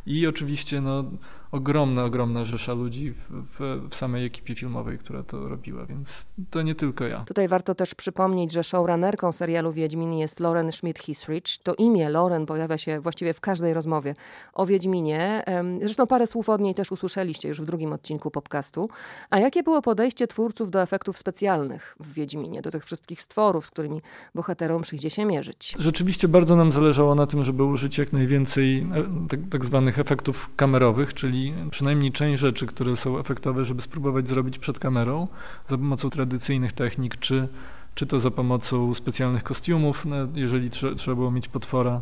I 0.07 0.27
oczywiście 0.27 0.81
no, 0.81 1.05
ogromna, 1.53 2.05
ogromna 2.05 2.45
rzesza 2.45 2.73
ludzi 2.73 3.13
w, 3.13 3.29
w, 3.31 3.89
w, 3.91 3.95
samej 3.95 4.27
ekipie 4.27 4.55
filmowej, 4.55 4.99
która 4.99 5.23
to 5.23 5.49
robiła, 5.49 5.87
więc 5.87 6.27
to 6.51 6.63
nie 6.63 6.75
tylko 6.75 7.05
ja. 7.07 7.25
Tutaj 7.27 7.49
warto 7.49 7.75
też 7.75 7.95
przypomnieć, 7.95 8.53
że 8.53 8.65
showrunnerką 8.65 9.33
serialu 9.33 9.73
Wiedźmin 9.73 10.15
jest 10.15 10.41
Lauren 10.41 10.69
Schmidt-Hisrich. 10.69 11.59
To 11.63 11.75
imię 11.75 12.09
Lauren 12.09 12.47
pojawia 12.47 12.79
się 12.79 13.01
właściwie 13.01 13.35
w 13.35 13.41
każdej 13.41 13.75
rozmowie 13.75 14.15
o 14.53 14.67
Wiedźminie. 14.67 15.45
Zresztą 15.81 16.07
parę 16.07 16.27
słów 16.27 16.49
od 16.49 16.61
niej 16.61 16.75
też 16.75 16.93
usłyszeliście 16.93 17.49
już 17.49 17.61
w 17.61 17.65
drugim 17.65 17.93
odcinku 17.93 18.31
podcastu. 18.31 18.89
A 19.31 19.39
jakie 19.39 19.63
było 19.63 19.83
podejście 19.83 20.27
twórców 20.27 20.71
do 20.71 20.83
efektów 20.83 21.19
specjalnych 21.19 21.97
w 22.01 22.13
Wiedźminie, 22.13 22.63
do 22.63 22.71
tych 22.71 22.85
wszystkich 22.85 23.23
stworów, 23.23 23.67
z 23.67 23.71
którymi 23.71 24.03
bohaterom 24.35 24.83
przyjdzie 24.83 25.11
się 25.11 25.25
mierzyć? 25.25 25.75
Rzeczywiście 25.79 26.29
bardzo 26.29 26.57
nam 26.57 26.73
zależało 26.73 27.15
na 27.15 27.27
tym, 27.27 27.45
żeby 27.45 27.65
użyć 27.65 27.99
jak 27.99 28.13
najwięcej 28.13 28.79
e, 28.79 29.29
tak, 29.29 29.41
tak 29.51 29.65
zwanych 29.65 29.99
efektów 29.99 30.51
kamerowych, 30.57 31.15
czyli 31.15 31.40
przynajmniej 31.71 32.13
część 32.13 32.41
rzeczy, 32.41 32.67
które 32.67 32.97
są 32.97 33.19
efektowe, 33.19 33.65
żeby 33.65 33.83
spróbować 33.83 34.29
zrobić 34.29 34.59
przed 34.59 34.79
kamerą 34.79 35.29
za 35.67 35.79
pomocą 35.79 36.11
tradycyjnych 36.11 36.73
technik, 36.73 37.17
czy, 37.17 37.49
czy 37.95 38.07
to 38.07 38.21
za 38.21 38.31
pomocą 38.31 38.95
specjalnych 38.95 39.43
kostiumów, 39.43 40.07
no, 40.07 40.17
jeżeli 40.35 40.71
trzeba, 40.71 40.95
trzeba 40.95 41.15
było 41.15 41.31
mieć 41.31 41.49
potwora, 41.49 42.01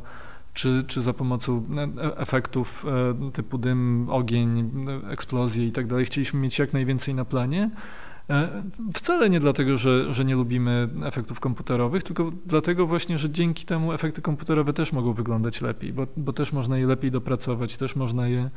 czy, 0.55 0.85
czy 0.87 1.03
za 1.03 1.13
pomocą 1.13 1.65
e, 1.99 2.17
efektów 2.17 2.87
e, 3.27 3.31
typu 3.33 3.59
dym, 3.59 4.07
ogień, 4.11 4.71
eksplozje 5.11 5.67
i 5.67 5.73
tak 5.73 5.87
dalej. 5.87 6.05
Chcieliśmy 6.05 6.41
mieć 6.41 6.59
jak 6.59 6.73
najwięcej 6.73 7.15
na 7.15 7.25
planie. 7.25 7.71
E, 8.31 8.63
wcale 8.95 9.31
nie 9.31 9.41
dlatego, 9.41 9.77
że, 9.77 10.15
że 10.15 10.25
nie 10.25 10.35
lubimy 10.35 10.89
efektów 11.05 11.41
komputerowych, 11.41 12.03
tylko 12.03 12.33
dlatego 12.47 12.87
właśnie, 12.87 13.19
że 13.19 13.31
dzięki 13.31 13.65
temu 13.65 13.93
efekty 13.93 14.23
komputerowe 14.23 14.73
też 14.73 14.93
mogą 14.93 15.13
wyglądać 15.13 15.61
lepiej, 15.61 15.93
bo, 15.93 16.07
bo 16.17 16.33
też 16.33 16.53
można 16.53 16.79
je 16.79 16.87
lepiej 16.87 17.11
dopracować, 17.11 17.77
też 17.77 17.97
można 17.97 18.29
je 18.29 18.51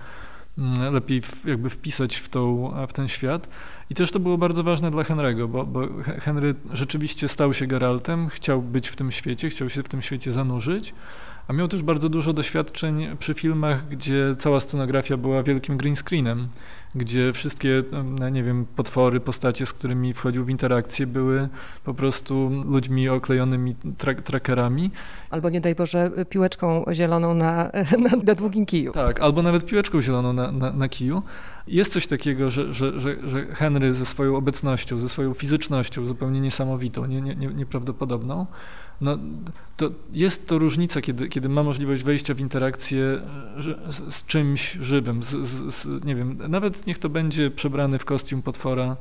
mm, 0.57 0.93
lepiej 0.93 1.21
jakby 1.45 1.69
wpisać 1.69 2.15
w, 2.15 2.29
tą, 2.29 2.73
w 2.87 2.93
ten 2.93 3.07
świat. 3.07 3.49
I 3.89 3.95
też 3.95 4.11
to 4.11 4.19
było 4.19 4.37
bardzo 4.37 4.63
ważne 4.63 4.91
dla 4.91 5.03
Henry'ego, 5.03 5.47
bo, 5.47 5.65
bo 5.65 5.87
Henry 6.19 6.55
rzeczywiście 6.73 7.27
stał 7.27 7.53
się 7.53 7.67
Geraltem, 7.67 8.29
chciał 8.29 8.61
być 8.61 8.87
w 8.87 8.95
tym 8.95 9.11
świecie, 9.11 9.49
chciał 9.49 9.69
się 9.69 9.83
w 9.83 9.89
tym 9.89 10.01
świecie 10.01 10.31
zanurzyć, 10.31 10.93
a 11.51 11.53
miał 11.53 11.67
też 11.67 11.83
bardzo 11.83 12.09
dużo 12.09 12.33
doświadczeń 12.33 13.17
przy 13.19 13.33
filmach, 13.33 13.87
gdzie 13.87 14.35
cała 14.37 14.59
scenografia 14.59 15.17
była 15.17 15.43
wielkim 15.43 15.77
green 15.77 15.95
screenem 15.95 16.47
gdzie 16.95 17.33
wszystkie, 17.33 17.83
no, 18.19 18.29
nie 18.29 18.43
wiem, 18.43 18.65
potwory, 18.75 19.19
postacie, 19.19 19.65
z 19.65 19.73
którymi 19.73 20.13
wchodził 20.13 20.45
w 20.45 20.49
interakcję, 20.49 21.07
były 21.07 21.49
po 21.83 21.93
prostu 21.93 22.51
ludźmi 22.65 23.09
oklejonymi 23.09 23.75
tra 23.97 24.15
trackerami. 24.15 24.91
Albo 25.29 25.49
nie 25.49 25.61
daj 25.61 25.75
Boże, 25.75 26.11
piłeczką 26.29 26.85
zieloną 26.91 27.33
na, 27.33 27.71
na, 28.09 28.09
na 28.23 28.35
długim 28.35 28.65
kiju. 28.65 28.91
Tak, 28.91 29.19
albo 29.19 29.41
nawet 29.41 29.65
piłeczką 29.65 30.01
zieloną 30.01 30.33
na, 30.33 30.51
na, 30.51 30.71
na 30.71 30.89
kiju. 30.89 31.21
Jest 31.67 31.93
coś 31.93 32.07
takiego, 32.07 32.49
że, 32.49 32.73
że, 32.73 32.99
że, 32.99 33.29
że 33.29 33.45
Henry 33.45 33.93
ze 33.93 34.05
swoją 34.05 34.35
obecnością, 34.35 34.99
ze 34.99 35.09
swoją 35.09 35.33
fizycznością 35.33 36.05
zupełnie 36.05 36.41
niesamowitą, 36.41 37.05
nie, 37.05 37.21
nie, 37.21 37.35
nieprawdopodobną, 37.35 38.45
no, 39.01 39.17
to 39.77 39.91
jest 40.13 40.47
to 40.47 40.59
różnica, 40.59 41.01
kiedy, 41.01 41.29
kiedy 41.29 41.49
ma 41.49 41.63
możliwość 41.63 42.03
wejścia 42.03 42.33
w 42.33 42.39
interakcję 42.39 43.21
z, 43.87 44.13
z 44.13 44.25
czymś 44.25 44.71
żywym, 44.71 45.23
z, 45.23 45.29
z, 45.29 45.75
z, 45.75 46.05
nie 46.05 46.15
wiem, 46.15 46.37
nawet 46.49 46.87
niech 46.87 46.99
to 46.99 47.09
będzie 47.09 47.51
przebrany 47.51 47.99
w 47.99 48.05
kostium 48.05 48.41
potwora 48.41 48.97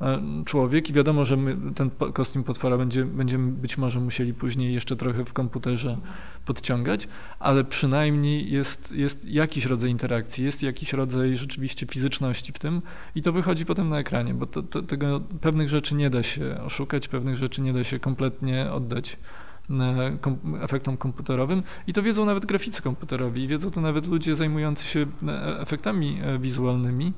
e, 0.00 0.22
człowiek 0.44 0.90
i 0.90 0.92
wiadomo, 0.92 1.24
że 1.24 1.36
my, 1.36 1.56
ten 1.74 1.90
kostium 2.12 2.44
potwora 2.44 2.78
będzie, 2.78 3.04
będziemy 3.04 3.52
być 3.52 3.78
może 3.78 4.00
musieli 4.00 4.34
później 4.34 4.74
jeszcze 4.74 4.96
trochę 4.96 5.24
w 5.24 5.32
komputerze 5.32 5.98
podciągać, 6.44 7.08
ale 7.38 7.64
przynajmniej 7.64 8.50
jest, 8.50 8.92
jest 8.92 9.28
jakiś 9.28 9.66
rodzaj 9.66 9.90
interakcji, 9.90 10.44
jest 10.44 10.62
jakiś 10.62 10.92
rodzaj 10.92 11.36
rzeczywiście 11.36 11.86
fizyczności 11.86 12.52
w 12.52 12.58
tym 12.58 12.82
i 13.14 13.22
to 13.22 13.32
wychodzi 13.32 13.66
potem 13.66 13.88
na 13.88 13.98
ekranie, 13.98 14.34
bo 14.34 14.46
to, 14.46 14.62
to, 14.62 14.82
tego 14.82 15.20
pewnych 15.40 15.68
rzeczy 15.68 15.94
nie 15.94 16.10
da 16.10 16.22
się 16.22 16.60
oszukać, 16.64 17.08
pewnych 17.08 17.36
rzeczy 17.36 17.62
nie 17.62 17.72
da 17.72 17.84
się 17.84 17.98
kompletnie 17.98 18.72
oddać 18.72 19.16
efektom 20.62 20.96
komputerowym 20.96 21.62
i 21.86 21.92
to 21.92 22.02
wiedzą 22.02 22.24
nawet 22.24 22.46
graficy 22.46 22.82
komputerowi, 22.82 23.48
wiedzą 23.48 23.70
to 23.70 23.80
nawet 23.80 24.06
ludzie 24.06 24.36
zajmujący 24.36 24.84
się 24.86 25.06
e, 25.28 25.60
efektami 25.60 26.20
e, 26.22 26.38
wizualnymi. 26.38 27.12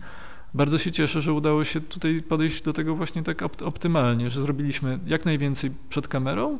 Bardzo 0.55 0.79
się 0.79 0.93
cieszę, 0.93 1.23
że 1.23 1.33
udało 1.33 1.65
się 1.65 1.81
tutaj 1.81 2.23
podejść 2.23 2.63
do 2.63 2.73
tego 2.73 2.95
właśnie 2.95 3.23
tak 3.23 3.43
optymalnie, 3.43 4.31
że 4.31 4.43
zrobiliśmy 4.43 4.99
jak 5.07 5.25
najwięcej 5.25 5.71
przed 5.89 6.09
kamerą, 6.09 6.59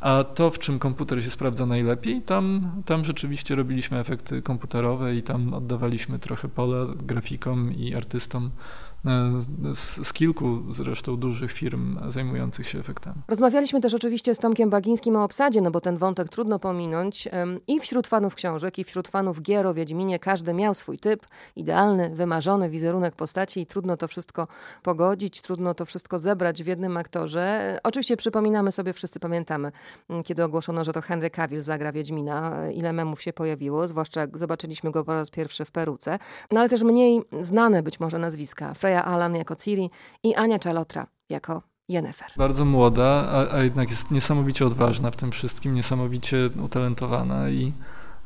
a 0.00 0.24
to, 0.24 0.50
w 0.50 0.58
czym 0.58 0.78
komputer 0.78 1.24
się 1.24 1.30
sprawdza 1.30 1.66
najlepiej, 1.66 2.22
tam, 2.22 2.72
tam 2.84 3.04
rzeczywiście 3.04 3.54
robiliśmy 3.54 3.98
efekty 3.98 4.42
komputerowe 4.42 5.16
i 5.16 5.22
tam 5.22 5.54
oddawaliśmy 5.54 6.18
trochę 6.18 6.48
pola 6.48 6.86
grafikom 6.96 7.72
i 7.72 7.94
artystom 7.94 8.50
z, 9.72 10.06
z, 10.06 10.12
kilku 10.12 10.62
zresztą 10.70 11.16
dużych 11.16 11.52
firm 11.52 12.10
zajmujących 12.10 12.68
się 12.68 12.78
efektami. 12.78 13.16
Rozmawialiśmy 13.28 13.80
też 13.80 13.94
oczywiście 13.94 14.34
z 14.34 14.38
Tomkiem 14.38 14.70
Bagińskim 14.70 15.16
o 15.16 15.24
obsadzie, 15.24 15.60
no 15.60 15.70
bo 15.70 15.80
ten 15.80 15.96
wątek 15.96 16.28
trudno 16.28 16.58
pominąć. 16.58 17.28
I 17.66 17.80
wśród 17.80 18.06
fanów 18.06 18.34
książek, 18.34 18.78
i 18.78 18.84
wśród 18.84 19.08
fanów 19.08 19.42
gier 19.42 19.66
o 19.66 19.74
Wiedźminie 19.74 20.18
każdy 20.18 20.54
miał 20.54 20.74
swój 20.74 20.98
typ, 20.98 21.26
idealny, 21.56 22.10
wymarzony 22.14 22.70
wizerunek 22.70 23.14
postaci 23.14 23.60
i 23.60 23.66
trudno 23.66 23.96
to 23.96 24.08
wszystko 24.08 24.46
pogodzić, 24.82 25.40
trudno 25.40 25.74
to 25.74 25.84
wszystko 25.84 26.18
zebrać 26.18 26.62
w 26.62 26.66
jednym 26.66 26.96
aktorze. 26.96 27.78
Oczywiście 27.82 28.16
przypominamy 28.16 28.72
sobie, 28.72 28.92
wszyscy 28.92 29.20
pamiętamy, 29.20 29.72
kiedy 30.24 30.44
ogłoszono, 30.44 30.84
że 30.84 30.92
to 30.92 31.02
Henry 31.02 31.30
Cavill 31.30 31.60
zagra 31.60 31.92
Wiedźmina, 31.92 32.68
ile 32.70 32.92
memów 32.92 33.22
się 33.22 33.32
pojawiło, 33.32 33.88
zwłaszcza 33.88 34.20
jak 34.20 34.38
zobaczyliśmy 34.38 34.90
go 34.90 35.04
po 35.04 35.12
raz 35.12 35.30
pierwszy 35.30 35.64
w 35.64 35.70
peruce. 35.70 36.18
No 36.52 36.60
ale 36.60 36.68
też 36.68 36.82
mniej 36.82 37.22
znane 37.40 37.82
być 37.82 38.00
może 38.00 38.18
nazwiska. 38.18 38.74
Freya 38.74 38.93
Allan 39.02 39.36
jako 39.36 39.56
Ciri 39.56 39.90
i 40.22 40.34
Ania 40.34 40.58
Czalotra 40.58 41.06
jako 41.30 41.62
Jennifer. 41.88 42.28
Bardzo 42.36 42.64
młoda, 42.64 43.04
a, 43.04 43.54
a, 43.54 43.62
jednak 43.62 43.90
jest 43.90 44.10
niesamowicie 44.10 44.66
odważna 44.66 45.10
w 45.10 45.16
tym 45.16 45.32
wszystkim, 45.32 45.74
niesamowicie 45.74 46.50
utalentowana 46.64 47.50
i 47.50 47.72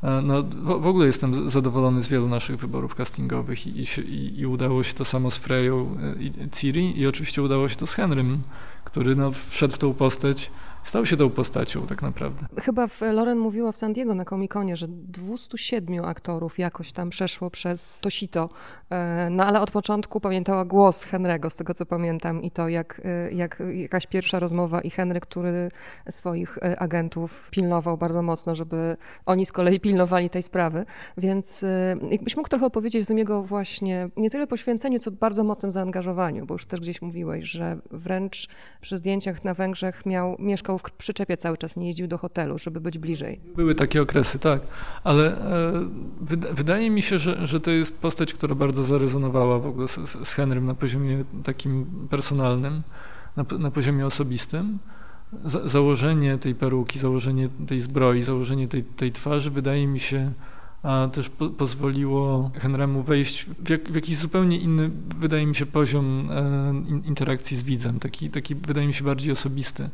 e, 0.03 0.21
no, 0.21 0.43
w, 0.43 0.81
w 0.81 0.87
ogóle 0.87 1.05
jestem 1.05 1.49
zadowolony 1.49 2.01
z 2.01 2.07
wielu 2.07 2.27
naszych 2.27 2.57
wyborów 2.57 2.95
castingowych 2.95 3.67
i, 3.67 3.85
i, 3.99 4.39
i 4.39 4.45
udało 4.45 4.83
się 4.83 4.93
to 4.93 5.05
samo 5.05 5.31
z 5.31 5.37
Freją 5.37 5.97
e, 6.17 6.23
i 6.23 6.49
Ciri 6.51 6.99
i 6.99 7.07
oczywiście 7.07 7.41
udało 7.43 7.69
się 7.69 7.75
to 7.75 7.87
z 7.87 7.93
Henrym, 7.93 8.41
który 8.83 9.15
no, 9.15 9.31
wszedł 9.49 9.73
w 9.73 9.77
tą 9.77 9.93
postać 9.93 10.51
stał 10.83 11.05
się 11.05 11.17
tą 11.17 11.29
postacią 11.29 11.87
tak 11.87 12.01
naprawdę. 12.01 12.45
Chyba 12.61 12.87
Loren 13.13 13.37
mówiła 13.37 13.71
w 13.71 13.77
San 13.77 13.93
Diego 13.93 14.15
na 14.15 14.25
Komikonie, 14.25 14.77
że 14.77 14.87
207 14.87 16.05
aktorów 16.05 16.59
jakoś 16.59 16.91
tam 16.91 17.09
przeszło 17.09 17.49
przez 17.49 17.99
to 18.01 18.09
sito, 18.09 18.49
e, 18.89 19.27
no 19.31 19.45
ale 19.45 19.61
od 19.61 19.71
początku 19.71 20.21
pamiętała 20.21 20.65
głos 20.65 21.05
Henry'ego, 21.05 21.49
z 21.49 21.55
tego 21.55 21.73
co 21.73 21.85
pamiętam 21.85 22.43
i 22.43 22.51
to 22.51 22.69
jak, 22.69 23.01
e, 23.05 23.31
jak 23.31 23.63
jakaś 23.73 24.07
pierwsza 24.07 24.39
rozmowa 24.39 24.81
i 24.81 24.89
Henry, 24.89 25.19
który 25.19 25.71
swoich 26.09 26.57
e, 26.57 26.79
agentów 26.79 27.49
pilnował 27.51 27.97
bardzo 27.97 28.21
mocno, 28.21 28.55
żeby 28.55 28.97
oni 29.25 29.45
z 29.45 29.51
kolei 29.51 29.79
pilnowali 29.79 30.29
tej 30.29 30.43
sprawy, 30.43 30.85
więc 31.17 31.65
jakbyś 32.11 32.37
mógł 32.37 32.49
trochę 32.49 32.65
opowiedzieć 32.65 33.03
o 33.03 33.05
tym 33.05 33.17
jego 33.17 33.43
właśnie 33.43 34.09
nie 34.17 34.29
tyle 34.29 34.47
poświęceniu, 34.47 34.99
co 34.99 35.11
bardzo 35.11 35.43
mocnym 35.43 35.71
zaangażowaniu, 35.71 36.45
bo 36.45 36.53
już 36.53 36.65
też 36.65 36.79
gdzieś 36.79 37.01
mówiłeś, 37.01 37.45
że 37.45 37.77
wręcz 37.91 38.47
przy 38.81 38.97
zdjęciach 38.97 39.43
na 39.43 39.53
Węgrzech 39.53 40.05
miał, 40.05 40.35
mieszkał 40.39 40.68
w 40.77 40.83
przyczepie 40.91 41.37
cały 41.37 41.57
czas, 41.57 41.77
nie 41.77 41.87
jeździł 41.87 42.07
do 42.07 42.17
hotelu, 42.17 42.57
żeby 42.57 42.81
być 42.81 42.97
bliżej. 42.97 43.39
Były 43.55 43.75
takie 43.75 44.01
okresy, 44.01 44.39
tak, 44.39 44.61
ale 45.03 45.37
e, 45.37 46.53
wydaje 46.53 46.89
mi 46.89 47.01
się, 47.01 47.19
że, 47.19 47.47
że 47.47 47.59
to 47.59 47.71
jest 47.71 48.01
postać, 48.01 48.33
która 48.33 48.55
bardzo 48.55 48.83
zarezonowała 48.83 49.59
w 49.59 49.67
ogóle 49.67 49.87
z, 49.87 50.27
z 50.27 50.33
Henrym 50.33 50.65
na 50.65 50.73
poziomie 50.73 51.23
takim 51.43 51.85
personalnym, 52.09 52.81
na, 53.35 53.45
na 53.59 53.71
poziomie 53.71 54.05
osobistym. 54.05 54.79
Za, 55.45 55.67
założenie 55.67 56.37
tej 56.37 56.55
peruki, 56.55 56.99
założenie 56.99 57.49
tej 57.67 57.79
zbroi, 57.79 58.23
założenie 58.23 58.67
tej, 58.67 58.83
tej 58.83 59.11
twarzy 59.11 59.51
wydaje 59.51 59.87
mi 59.87 59.99
się 59.99 60.31
a 60.83 61.07
też 61.11 61.29
po, 61.29 61.49
pozwoliło 61.49 62.51
Henrymu 62.55 63.03
wejść 63.03 63.45
w, 63.45 63.69
jak, 63.69 63.91
w, 63.91 63.95
jakiś 63.95 64.17
zupełnie 64.17 64.57
inny, 64.57 64.91
wydaje 65.19 65.45
mi 65.45 65.55
się, 65.55 65.65
poziom 65.65 66.29
e, 66.31 67.07
interakcji 67.07 67.57
z 67.57 67.63
widzem, 67.63 67.99
taki, 67.99 68.29
taki 68.29 68.55
wydaje 68.55 68.87
mi 68.87 68.93
się 68.93 69.03
bardziej 69.03 69.31
osobisty. 69.31 69.89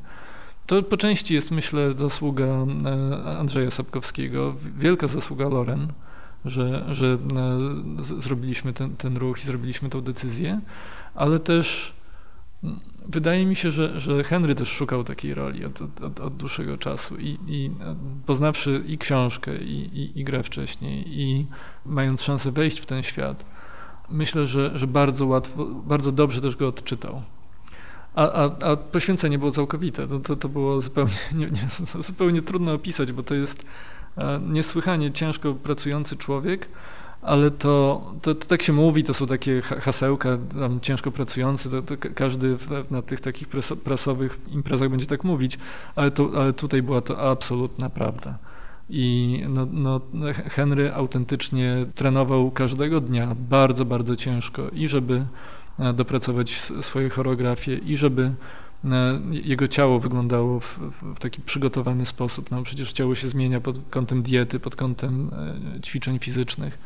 To 0.67 0.83
po 0.83 0.97
części 0.97 1.33
jest, 1.33 1.51
myślę, 1.51 1.93
zasługa 1.93 2.45
e, 2.45 3.37
Andrzeja 3.37 3.71
Sapkowskiego, 3.71 4.55
wielka 4.77 5.07
zasługa 5.07 5.49
Loren, 5.49 5.87
że, 6.45 6.85
że 6.91 7.17
e, 7.97 8.19
zrobiliśmy 8.19 8.73
ten, 8.73 8.95
ten 8.95 9.17
ruch 9.17 9.39
i 9.39 9.45
zrobiliśmy 9.45 9.89
tą 9.89 10.01
decyzję, 10.01 10.61
ale 11.15 11.39
też 11.39 11.93
wydaje 13.07 13.45
mi 13.45 13.55
się, 13.55 13.71
że, 13.71 13.99
że 13.99 14.23
Henry 14.23 14.55
też 14.55 14.69
szukał 14.69 15.03
takiej 15.03 15.33
roli 15.33 15.65
od, 15.65 15.81
od, 15.81 16.19
od 16.19 16.35
dłuższego 16.35 16.77
czasu 16.77 17.17
i, 17.17 17.37
i, 17.47 17.71
poznawszy 18.25 18.83
i 18.87 18.97
książkę, 18.97 19.57
i, 19.57 19.99
i, 19.99 20.19
i 20.19 20.23
grę 20.23 20.43
wcześniej, 20.43 21.19
i 21.19 21.47
mając 21.85 22.21
szansę 22.21 22.51
wejść 22.51 22.79
w 22.79 22.85
ten 22.85 23.03
świat, 23.03 23.45
myślę, 24.09 24.47
że, 24.47 24.79
że 24.79 24.87
bardzo 24.87 25.25
łatwo, 25.25 25.65
bardzo 25.65 26.11
dobrze 26.11 26.41
też 26.41 26.55
go 26.55 26.67
odczytał. 26.67 27.21
A, 28.15 28.31
a, 28.31 28.71
a 28.71 28.75
poświęcenie 28.75 29.39
było 29.39 29.51
całkowite. 29.51 30.07
To, 30.07 30.19
to, 30.19 30.35
to 30.35 30.49
było 30.49 30.81
zupełnie, 30.81 31.13
nie, 31.39 31.45
nie, 31.45 31.67
zupełnie 31.99 32.41
trudno 32.41 32.73
opisać, 32.73 33.11
bo 33.11 33.23
to 33.23 33.35
jest 33.35 33.65
e, 34.17 34.39
niesłychanie 34.49 35.11
ciężko 35.11 35.53
pracujący 35.53 36.15
człowiek, 36.15 36.69
ale 37.21 37.51
to, 37.51 38.01
to, 38.21 38.35
to, 38.35 38.47
tak 38.47 38.61
się 38.61 38.73
mówi, 38.73 39.03
to 39.03 39.13
są 39.13 39.27
takie 39.27 39.61
hasełka, 39.61 40.37
ciężko 40.81 41.11
pracujący, 41.11 41.69
to, 41.69 41.81
to 41.81 41.95
każdy 42.15 42.57
na 42.91 43.01
tych 43.01 43.21
takich 43.21 43.47
prasowych 43.83 44.39
imprezach 44.51 44.89
będzie 44.89 45.05
tak 45.05 45.23
mówić, 45.23 45.57
ale, 45.95 46.11
to, 46.11 46.29
ale 46.35 46.53
tutaj 46.53 46.81
była 46.81 47.01
to 47.01 47.31
absolutna 47.31 47.89
prawda. 47.89 48.37
I 48.89 49.43
no, 49.49 49.67
no, 49.71 50.01
Henry 50.49 50.93
autentycznie 50.93 51.85
trenował 51.95 52.51
każdego 52.51 53.01
dnia 53.01 53.35
bardzo, 53.49 53.85
bardzo 53.85 54.15
ciężko 54.15 54.69
i 54.69 54.87
żeby 54.87 55.25
dopracować 55.93 56.51
swoje 56.81 57.09
choreografie 57.09 57.77
i 57.77 57.95
żeby 57.95 58.31
e, 58.85 59.19
jego 59.31 59.67
ciało 59.67 59.99
wyglądało 59.99 60.59
w, 60.59 60.79
w, 61.01 61.19
taki 61.19 61.41
przygotowany 61.41 62.05
sposób. 62.05 62.51
No 62.51 62.63
przecież 62.63 62.93
ciało 62.93 63.15
się 63.15 63.27
zmienia 63.27 63.61
pod 63.61 63.79
kątem 63.89 64.23
diety, 64.23 64.59
pod 64.59 64.75
kątem 64.75 65.31
e, 65.77 65.81
ćwiczeń 65.81 66.19
fizycznych. 66.19 66.77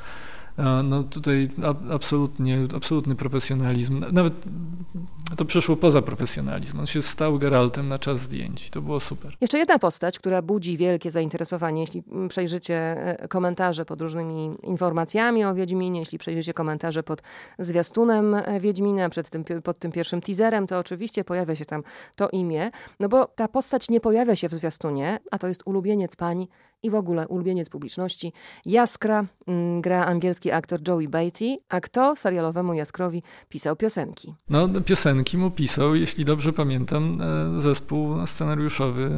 No 0.84 1.04
tutaj 1.04 1.50
absolutnie, 1.92 2.60
absolutny 2.75 3.16
profesjonalizm. 3.16 4.06
Nawet 4.12 4.34
to 5.38 5.46
przeszło 5.46 5.75
poza 5.75 6.01
profesjonalizm. 6.01 6.80
On 6.80 6.86
się 6.86 7.01
stał 7.01 7.39
Geraltem 7.39 7.88
na 7.88 8.00
czas 8.00 8.20
zdjęć. 8.20 8.70
To 8.70 8.82
było 8.82 9.00
super. 9.00 9.34
Jeszcze 9.42 9.58
jedna 9.58 9.80
postać, 9.80 10.20
która 10.20 10.42
budzi 10.42 10.78
wielkie 10.78 11.12
zainteresowanie. 11.12 11.82
Jeśli 11.82 12.04
przejrzycie 12.30 12.75
e, 12.75 13.28
komentarze 13.28 13.86
pod 13.86 14.01
różnymi 14.01 14.51
informacjami 14.63 15.46
o 15.46 15.56
Wiedźminie, 15.56 16.00
jeśli 16.00 16.18
przejrzycie 16.18 16.54
komentarze 16.54 17.04
pod 17.04 17.22
zwiastunem 17.60 18.36
e, 18.36 18.60
Wiedźmina, 18.60 19.10
przed 19.10 19.30
tym, 19.30 19.44
pod 19.63 19.80
tym 19.80 19.92
pierwszym 19.92 20.22
teaserem, 20.22 20.68
to 20.68 20.80
oczywiście 20.80 21.24
pojawia 21.24 21.56
się 21.56 21.66
tam 21.66 21.84
to 22.16 22.30
imię. 22.30 22.72
No 23.00 23.10
bo 23.10 23.25
ta 23.25 23.48
postać 23.48 23.89
nie 23.89 24.00
pojawia 24.00 24.36
się 24.36 24.50
w 24.50 24.54
zwiastunie, 24.54 25.20
a 25.32 25.38
to 25.38 25.48
jest 25.48 25.62
ulubieniec 25.66 26.16
pań 26.16 26.48
i 26.83 26.89
w 26.89 26.95
ogóle 26.95 27.27
ulubieniec 27.27 27.69
publiczności. 27.69 28.33
Jaskra 28.65 29.25
mm, 29.48 29.81
gra 29.81 30.05
angielski 30.05 30.51
aktor 30.51 30.79
Joey 30.88 31.07
Beatty, 31.07 31.57
a 31.69 31.81
kto 31.81 32.15
serialowemu 32.15 32.74
Jaskrowi 32.74 33.24
pisał 33.50 33.75
piosenki? 33.75 34.33
No, 34.50 34.69
piosenki 34.86 35.38
mu 35.38 35.51
pisał, 35.51 35.95
jeśli 35.95 36.25
dobrze 36.25 36.53
pamiętam, 36.53 37.21
e, 37.57 37.62
zespół 37.62 38.27
scenariuszowy 38.27 39.12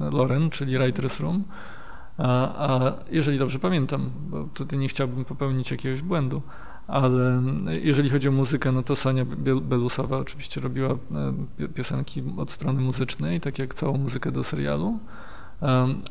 e, 0.00 0.10
Loren, 0.10 0.50
czyli 0.50 0.78
Writers 0.78 1.20
Room. 1.20 1.44
A, 2.18 2.68
a 2.68 2.94
jeżeli 3.10 3.38
dobrze 3.38 3.58
pamiętam, 3.58 4.10
bo 4.16 4.44
tutaj 4.44 4.78
nie 4.78 4.88
chciałbym 4.88 5.24
popełnić 5.24 5.70
jakiegoś 5.70 6.02
błędu, 6.02 6.42
ale 6.86 7.42
jeżeli 7.82 8.10
chodzi 8.10 8.28
o 8.28 8.32
muzykę, 8.32 8.72
no 8.72 8.82
to 8.82 8.96
Sonia 8.96 9.24
Belusowa 9.62 10.18
oczywiście 10.18 10.60
robiła 10.60 10.90
e, 11.60 11.68
piosenki 11.68 12.22
od 12.36 12.50
strony 12.50 12.80
muzycznej, 12.80 13.40
tak 13.40 13.58
jak 13.58 13.74
całą 13.74 13.98
muzykę 13.98 14.32
do 14.32 14.44
serialu. 14.44 14.98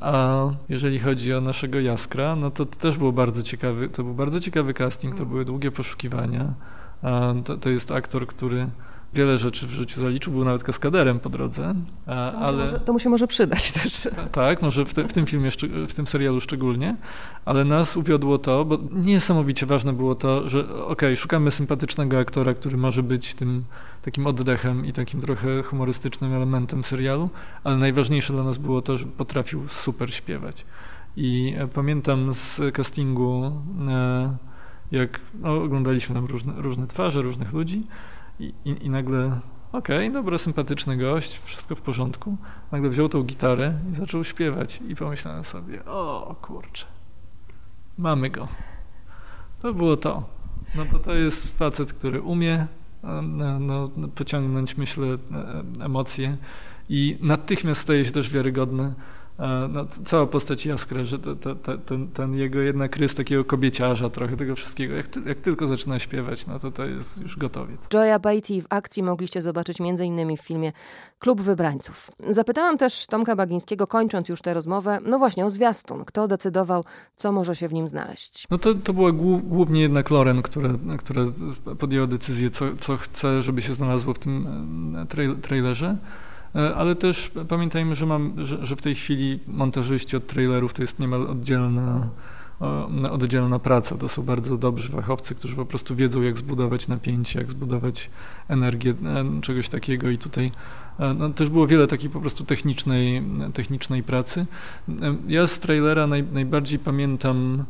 A 0.01 0.47
jeżeli 0.69 0.99
chodzi 0.99 1.33
o 1.33 1.41
naszego 1.41 1.79
Jaskra, 1.79 2.35
no 2.35 2.51
to, 2.51 2.65
to 2.65 2.79
też 2.79 2.97
było 2.97 3.11
bardzo 3.11 3.43
ciekawy, 3.43 3.89
to 3.89 4.03
był 4.03 4.13
bardzo 4.13 4.39
ciekawy 4.39 4.73
casting, 4.73 5.15
to 5.15 5.25
były 5.25 5.45
długie 5.45 5.71
poszukiwania. 5.71 6.53
To, 7.45 7.57
to 7.57 7.69
jest 7.69 7.91
aktor, 7.91 8.27
który 8.27 8.67
wiele 9.15 9.37
rzeczy 9.37 9.67
w 9.67 9.71
życiu 9.71 10.01
zaliczył, 10.01 10.33
był 10.33 10.45
nawet 10.45 10.63
kaskaderem 10.63 11.19
po 11.19 11.29
drodze, 11.29 11.75
ale... 12.39 12.63
Może, 12.63 12.79
to 12.79 12.93
mu 12.93 12.99
się 12.99 13.09
może 13.09 13.27
przydać 13.27 13.71
też. 13.71 14.07
Tak, 14.31 14.61
może 14.61 14.85
w, 14.85 14.93
te, 14.93 15.07
w, 15.07 15.13
tym 15.13 15.25
filmie, 15.25 15.49
w 15.87 15.93
tym 15.93 16.07
serialu 16.07 16.41
szczególnie, 16.41 16.95
ale 17.45 17.65
nas 17.65 17.97
uwiodło 17.97 18.37
to, 18.37 18.65
bo 18.65 18.77
niesamowicie 18.91 19.65
ważne 19.65 19.93
było 19.93 20.15
to, 20.15 20.49
że 20.49 20.59
okej, 20.59 20.87
okay, 20.87 21.17
szukamy 21.17 21.51
sympatycznego 21.51 22.19
aktora, 22.19 22.53
który 22.53 22.77
może 22.77 23.03
być 23.03 23.33
tym 23.33 23.63
takim 24.01 24.27
oddechem 24.27 24.85
i 24.85 24.93
takim 24.93 25.21
trochę 25.21 25.63
humorystycznym 25.63 26.33
elementem 26.33 26.83
serialu, 26.83 27.29
ale 27.63 27.77
najważniejsze 27.77 28.33
dla 28.33 28.43
nas 28.43 28.57
było 28.57 28.81
to, 28.81 28.97
że 28.97 29.05
potrafił 29.05 29.67
super 29.67 30.13
śpiewać. 30.13 30.65
I 31.17 31.55
e, 31.57 31.67
pamiętam 31.67 32.33
z 32.33 32.61
castingu, 32.73 33.51
e, 33.89 34.37
jak 34.91 35.19
no, 35.41 35.63
oglądaliśmy 35.63 36.15
tam 36.15 36.25
różne, 36.25 36.53
różne 36.57 36.87
twarze, 36.87 37.21
różnych 37.21 37.53
ludzi, 37.53 37.83
i, 38.39 38.53
i, 38.65 38.89
nagle, 38.89 39.39
okej, 39.71 39.97
okay, 39.97 40.11
dobra, 40.11 40.37
sympatyczny 40.37 40.97
gość, 40.97 41.41
wszystko 41.43 41.75
w 41.75 41.81
porządku. 41.81 42.37
Nagle 42.71 42.89
wziął 42.89 43.09
tą 43.09 43.23
gitarę 43.23 43.73
i 43.91 43.93
zaczął 43.93 44.23
śpiewać 44.23 44.81
i 44.87 44.95
pomyślałem 44.95 45.43
sobie, 45.43 45.85
o 45.85 46.35
kurczę, 46.41 46.85
mamy 47.97 48.29
go. 48.29 48.47
To 49.61 49.73
było 49.73 49.97
to. 49.97 50.23
No 50.75 50.85
bo 50.85 50.99
to 50.99 51.13
jest 51.13 51.57
facet, 51.57 51.93
który 51.93 52.21
umie 52.21 52.67
no, 53.23 53.59
no, 53.59 53.89
pociągnąć, 54.15 54.77
myślę, 54.77 55.07
e, 55.07 55.85
emocje 55.85 56.37
i 56.89 57.17
natychmiast 57.21 57.81
staje 57.81 58.05
się 58.05 58.11
też 58.11 58.29
wiarygodny 58.29 58.93
no, 59.69 59.85
cała 59.85 60.27
postać 60.27 60.65
Jaskra, 60.65 61.03
że 61.03 61.19
to, 61.19 61.55
ten, 61.85 62.07
ten, 62.07 62.35
jego 62.35 62.59
jednak 62.59 62.97
rys 62.97 63.15
takiego 63.15 63.45
kobieciarza 63.45 64.09
trochę 64.09 64.37
tego 64.37 64.55
wszystkiego, 64.55 64.95
jak, 64.95 65.07
ty, 65.07 65.21
jak, 65.25 65.39
tylko 65.39 65.67
zaczyna 65.67 65.99
śpiewać, 65.99 66.47
no 66.47 66.59
to 66.59 66.71
to 66.71 66.85
jest 66.85 67.21
już 67.21 67.37
gotowiec. 67.37 67.87
Joya 67.93 68.19
Beatty 68.19 68.61
w 68.61 68.65
akcji 68.69 69.03
mogliście 69.03 69.41
zobaczyć 69.41 69.81
m.in. 69.81 70.37
w 70.37 70.41
filmie 70.41 70.71
Klub 71.19 71.41
Wybrańców. 71.41 72.11
Zapytałam 72.29 72.77
też 72.77 73.05
Tomka 73.05 73.35
Bagińskiego, 73.35 73.87
kończąc 73.87 74.29
już 74.29 74.41
tę 74.41 74.53
rozmowę, 74.53 74.99
no 75.05 75.19
właśnie 75.19 75.45
o 75.45 75.49
zwiastun. 75.49 76.05
Kto 76.05 76.27
decydował, 76.27 76.83
co 77.15 77.31
może 77.31 77.55
się 77.55 77.67
w 77.67 77.73
nim 77.73 77.87
znaleźć? 77.87 78.47
No 78.51 78.57
to, 78.57 78.73
to 78.73 78.93
była 78.93 79.11
głównie 79.43 79.81
jednak 79.81 80.09
Loren, 80.09 80.41
która, 80.41 80.69
która 80.99 81.21
podjęła 81.79 82.07
decyzję, 82.07 82.49
co, 82.49 82.75
co 82.75 82.97
chce, 82.97 83.41
żeby 83.41 83.61
się 83.61 83.73
znalazło 83.73 84.13
w 84.13 84.19
tym 84.19 84.47
e, 84.95 85.35
trailerze. 85.41 85.97
E, 86.55 86.75
ale 86.75 86.95
też 86.95 87.31
pamiętajmy, 87.47 87.95
że, 87.95 88.05
mam, 88.05 88.45
że, 88.45 88.65
że 88.65 88.75
w 88.75 88.81
tej 88.81 88.95
chwili 88.95 89.39
montażyści 89.47 90.17
od 90.17 90.27
trailerów 90.27 90.73
to 90.73 90.81
jest 90.81 90.99
niemal 90.99 91.27
oddzielna, 91.27 92.09
oddzielna 93.11 93.59
praca. 93.59 93.97
To 93.97 94.07
są 94.07 94.23
bardzo 94.23 94.57
dobrzy 94.57 94.89
fachowcy, 94.89 95.35
którzy 95.35 95.55
po 95.55 95.65
prostu 95.65 95.95
wiedzą, 95.95 96.21
jak 96.21 96.37
zbudować 96.37 96.87
napięcie, 96.87 97.39
jak 97.39 97.49
zbudować 97.49 98.09
energię 98.47 98.93
e, 99.05 99.41
czegoś 99.41 99.69
takiego 99.69 100.09
i 100.09 100.17
tutaj 100.17 100.51
e, 100.99 101.13
no, 101.13 101.29
też 101.29 101.49
było 101.49 101.67
wiele 101.67 101.87
takiej 101.87 102.09
po 102.09 102.21
prostu 102.21 102.45
technicznej, 102.45 103.23
technicznej 103.53 104.03
pracy. 104.03 104.45
Ja 105.27 105.47
z 105.47 105.59
trailera 105.59 106.07
naj, 106.07 106.23
najbardziej 106.23 106.79
pamiętam 106.79 107.65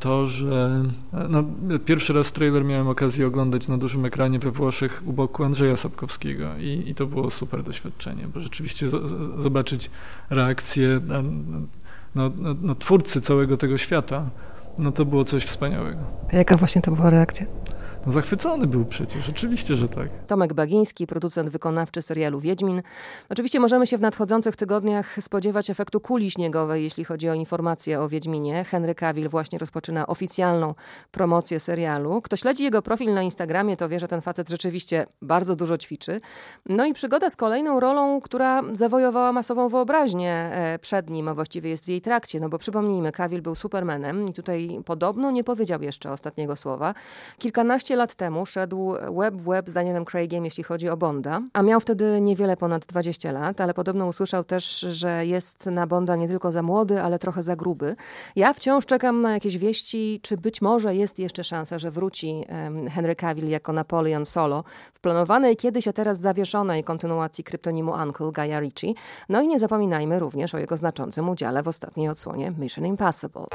to, 0.00 0.26
że 0.26 0.84
no, 1.28 1.44
pierwszy 1.84 2.12
raz 2.12 2.32
trailer 2.32 2.64
miałem 2.64 2.88
okazję 2.88 3.26
oglądać 3.26 3.68
na 3.68 3.78
dużym 3.78 4.04
ekranie 4.04 4.38
we 4.38 4.50
Włoszech 4.50 5.02
u 5.06 5.12
boku 5.12 5.44
Andrzeja 5.44 5.76
Sapkowskiego 5.76 6.56
i, 6.58 6.82
i 6.86 6.94
to 6.94 7.06
było 7.06 7.30
super 7.30 7.62
doświadczenie, 7.62 8.28
bo 8.34 8.40
rzeczywiście 8.40 8.88
z, 8.88 9.08
z, 9.08 9.42
zobaczyć 9.42 9.90
reakcję 10.30 11.00
no, 12.14 12.30
no, 12.36 12.54
no, 12.62 12.74
twórcy 12.74 13.20
całego 13.20 13.56
tego 13.56 13.78
świata, 13.78 14.30
no 14.78 14.92
to 14.92 15.04
było 15.04 15.24
coś 15.24 15.44
wspaniałego. 15.44 16.00
A 16.32 16.36
jaka 16.36 16.56
właśnie 16.56 16.82
to 16.82 16.92
była 16.92 17.10
reakcja? 17.10 17.46
No 18.06 18.12
zachwycony 18.12 18.66
był 18.66 18.84
przecież, 18.84 19.28
oczywiście, 19.28 19.76
że 19.76 19.88
tak. 19.88 20.08
Tomek 20.26 20.54
Bagiński, 20.54 21.06
producent 21.06 21.50
wykonawczy 21.50 22.02
serialu 22.02 22.40
Wiedźmin. 22.40 22.82
Oczywiście 23.28 23.60
możemy 23.60 23.86
się 23.86 23.98
w 23.98 24.00
nadchodzących 24.00 24.56
tygodniach 24.56 25.16
spodziewać 25.20 25.70
efektu 25.70 26.00
kuli 26.00 26.30
śniegowej, 26.30 26.84
jeśli 26.84 27.04
chodzi 27.04 27.28
o 27.28 27.34
informacje 27.34 28.00
o 28.00 28.08
Wiedźminie. 28.08 28.64
Henry 28.64 28.94
Cavill 28.94 29.28
właśnie 29.28 29.58
rozpoczyna 29.58 30.06
oficjalną 30.06 30.74
promocję 31.10 31.60
serialu. 31.60 32.22
Kto 32.22 32.36
śledzi 32.36 32.64
jego 32.64 32.82
profil 32.82 33.14
na 33.14 33.22
Instagramie, 33.22 33.76
to 33.76 33.88
wie, 33.88 34.00
że 34.00 34.08
ten 34.08 34.20
facet 34.20 34.48
rzeczywiście 34.48 35.06
bardzo 35.22 35.56
dużo 35.56 35.78
ćwiczy. 35.78 36.20
No 36.66 36.86
i 36.86 36.92
przygoda 36.92 37.30
z 37.30 37.36
kolejną 37.36 37.80
rolą, 37.80 38.20
która 38.20 38.62
zawojowała 38.72 39.32
masową 39.32 39.68
wyobraźnię 39.68 40.32
e, 40.32 40.78
przed 40.78 41.10
nim, 41.10 41.28
a 41.28 41.34
właściwie 41.34 41.70
jest 41.70 41.84
w 41.84 41.88
jej 41.88 42.00
trakcie. 42.00 42.40
No 42.40 42.48
bo 42.48 42.58
przypomnijmy, 42.58 43.12
Cavill 43.12 43.42
był 43.42 43.54
Supermanem 43.54 44.28
i 44.28 44.32
tutaj 44.32 44.80
podobno 44.84 45.30
nie 45.30 45.44
powiedział 45.44 45.82
jeszcze 45.82 46.12
ostatniego 46.12 46.56
słowa. 46.56 46.94
Kilkanaście 47.38 47.91
15 47.92 47.96
lat 47.96 48.14
temu 48.14 48.46
szedł 48.46 48.94
web 49.18 49.34
w 49.34 49.44
web 49.44 49.70
z 49.70 49.72
Danielem 49.72 50.04
Craigiem, 50.04 50.44
jeśli 50.44 50.64
chodzi 50.64 50.88
o 50.88 50.96
Bonda, 50.96 51.40
a 51.52 51.62
miał 51.62 51.80
wtedy 51.80 52.20
niewiele 52.20 52.56
ponad 52.56 52.86
20 52.86 53.32
lat, 53.32 53.60
ale 53.60 53.74
podobno 53.74 54.06
usłyszał 54.06 54.44
też, 54.44 54.80
że 54.80 55.26
jest 55.26 55.66
na 55.66 55.86
Bonda 55.86 56.16
nie 56.16 56.28
tylko 56.28 56.52
za 56.52 56.62
młody, 56.62 57.02
ale 57.02 57.18
trochę 57.18 57.42
za 57.42 57.56
gruby. 57.56 57.96
Ja 58.36 58.52
wciąż 58.52 58.86
czekam 58.86 59.22
na 59.22 59.32
jakieś 59.32 59.58
wieści, 59.58 60.20
czy 60.22 60.36
być 60.36 60.62
może 60.62 60.94
jest 60.94 61.18
jeszcze 61.18 61.44
szansa, 61.44 61.78
że 61.78 61.90
wróci 61.90 62.44
Henry 62.90 63.16
Cavill 63.16 63.48
jako 63.48 63.72
Napoleon 63.72 64.26
Solo 64.26 64.64
w 64.94 65.00
planowanej 65.00 65.56
kiedyś, 65.56 65.88
a 65.88 65.92
teraz 65.92 66.20
zawieszonej 66.20 66.84
kontynuacji 66.84 67.44
kryptonimu 67.44 67.92
Uncle 67.92 68.32
Gaia 68.32 68.60
Ritchie. 68.60 68.92
No 69.28 69.42
i 69.42 69.48
nie 69.48 69.58
zapominajmy 69.58 70.18
również 70.18 70.54
o 70.54 70.58
jego 70.58 70.76
znaczącym 70.76 71.28
udziale 71.28 71.62
w 71.62 71.68
ostatniej 71.68 72.08
odsłonie 72.08 72.50
Mission 72.58 72.86
Impossible. 72.86 73.46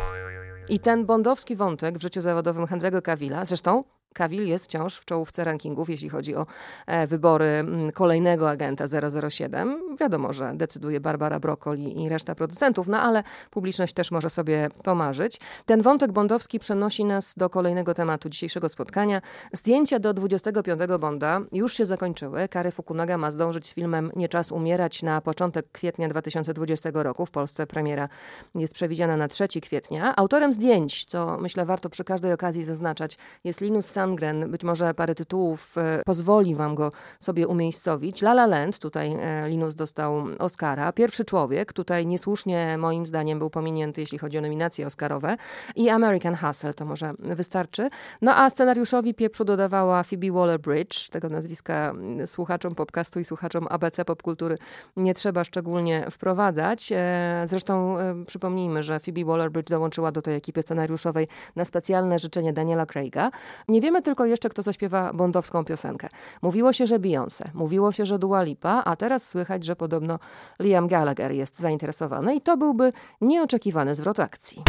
I 0.70 0.80
ten 0.80 1.06
bondowski 1.06 1.56
wątek 1.56 1.98
w 1.98 2.02
życiu 2.02 2.22
zawodowym 2.22 2.66
Henry'ego 2.66 3.02
Cavilla, 3.02 3.46
zresztą 3.46 3.84
Cavill 4.18 4.48
jest 4.48 4.66
wciąż 4.66 4.96
w 4.96 5.06
czołówce 5.06 5.44
rankingów, 5.44 5.90
jeśli 5.90 6.10
chodzi 6.10 6.36
o 6.36 6.46
e, 6.88 7.08
wybory 7.08 7.64
kolejnego 7.94 8.50
agenta 8.50 8.86
007. 9.30 9.98
Wiadomo, 10.00 10.34
że 10.34 10.54
decyduje 10.56 11.00
Barbara 11.00 11.40
Broccoli 11.40 12.04
i 12.04 12.10
reszta 12.10 12.36
producentów, 12.36 12.88
no 12.88 13.02
ale 13.02 13.24
publiczność 13.52 13.94
też 13.94 14.12
może 14.12 14.30
sobie 14.30 14.70
pomarzyć. 14.84 15.40
Ten 15.66 15.82
wątek 15.82 16.12
bondowski 16.12 16.60
przenosi 16.60 17.06
nas 17.06 17.34
do 17.38 17.50
kolejnego 17.50 17.94
tematu 17.94 18.30
dzisiejszego 18.30 18.70
spotkania. 18.70 19.22
Zdjęcia 19.54 20.00
do 20.00 20.14
25 20.14 20.82
Bonda 21.00 21.42
już 21.52 21.74
się 21.74 21.86
zakończyły. 21.86 22.48
Kary 22.48 22.72
Fukunaga 22.72 23.18
ma 23.18 23.32
zdążyć 23.32 23.68
z 23.68 23.74
filmem 23.74 24.12
Nie 24.16 24.30
czas 24.30 24.52
umierać 24.52 25.04
na 25.04 25.22
początek 25.22 25.66
kwietnia 25.72 26.10
2020 26.10 26.90
roku. 26.94 27.26
W 27.26 27.32
Polsce 27.32 27.68
premiera 27.68 28.10
jest 28.56 28.74
przewidziana 28.74 29.18
na 29.18 29.28
3 29.28 29.48
kwietnia. 29.62 30.16
Autorem 30.16 30.54
zdjęć, 30.54 31.06
co 31.06 31.38
myślę 31.38 31.66
warto 31.66 31.90
przy 31.90 32.04
każdej 32.04 32.34
okazji 32.34 32.64
zaznaczać, 32.64 33.18
jest 33.44 33.62
Linus 33.62 33.86
Sandgren. 34.08 34.52
Być 34.52 34.64
może 34.64 34.94
parę 34.94 35.16
tytułów 35.16 35.78
e, 35.78 36.02
pozwoli 36.06 36.56
wam 36.56 36.76
go 36.76 36.92
sobie 37.20 37.48
umiejscowić. 37.48 38.22
La 38.22 38.32
La 38.32 38.46
Land, 38.46 38.80
tutaj 38.80 39.14
e, 39.22 39.50
Linus 39.50 39.76
dostał 39.76 40.26
Oscara. 40.40 40.92
Pierwszy 40.92 41.26
Człowiek, 41.26 41.74
tutaj 41.74 42.08
niesłusznie 42.08 42.78
moim 42.78 43.06
zdaniem 43.06 43.40
był 43.40 43.50
pominięty, 43.50 44.02
jeśli 44.02 44.18
chodzi 44.18 44.38
o 44.38 44.42
nominacje 44.42 44.88
Oscarowe. 44.88 45.38
I 45.76 45.90
American 45.90 46.36
Hustle, 46.36 46.74
to 46.74 46.86
może 46.86 47.12
wystarczy. 47.20 47.90
No 48.22 48.36
a 48.36 48.50
scenariuszowi 48.50 49.14
pieprzu 49.14 49.46
dodawała 49.46 50.04
Phoebe 50.04 50.28
Waller-Bridge. 50.28 51.10
Tego 51.10 51.30
nazwiska 51.30 51.94
słuchaczom 52.26 52.76
podcastu 52.76 53.20
i 53.20 53.26
słuchaczom 53.26 53.68
ABC 53.70 54.06
Popkultury 54.06 54.58
nie 54.98 55.14
trzeba 55.14 55.44
szczególnie 55.44 56.06
wprowadzać. 56.12 56.92
E, 56.92 57.46
zresztą 57.48 57.98
przypomnijmy, 58.28 58.84
że 58.84 59.00
Phoebe 59.00 59.22
Waller-Bridge 59.22 59.70
dołączyła 59.70 60.12
do 60.12 60.22
tej 60.22 60.36
ekipy 60.36 60.62
scenariuszowej 60.62 61.28
na 61.56 61.66
specjalne 61.66 62.20
życzenie 62.20 62.54
Daniela 62.54 62.86
Craiga. 62.86 63.32
Nie 63.68 63.82
wiemy 63.88 64.02
tylko 64.02 64.26
jeszcze, 64.26 64.50
kto 64.50 64.64
zaśpiewa 64.64 65.14
bondowską 65.14 65.66
piosenkę. 65.66 66.08
Mówiło 66.42 66.74
się, 66.74 66.88
że 66.88 67.00
Beyoncé, 67.00 67.44
mówiło 67.54 67.92
się, 67.92 68.06
że 68.06 68.20
Dua 68.20 68.44
Lipa, 68.44 68.84
a 68.86 68.96
teraz 68.96 69.28
słychać, 69.28 69.64
że 69.64 69.76
podobno 69.76 70.20
Liam 70.60 70.88
Gallagher 70.88 71.32
jest 71.32 71.60
zainteresowany 71.60 72.36
i 72.36 72.42
to 72.42 72.58
byłby 72.58 72.94
nieoczekiwany 73.22 73.96
zwrot 73.96 74.20
akcji. 74.20 74.64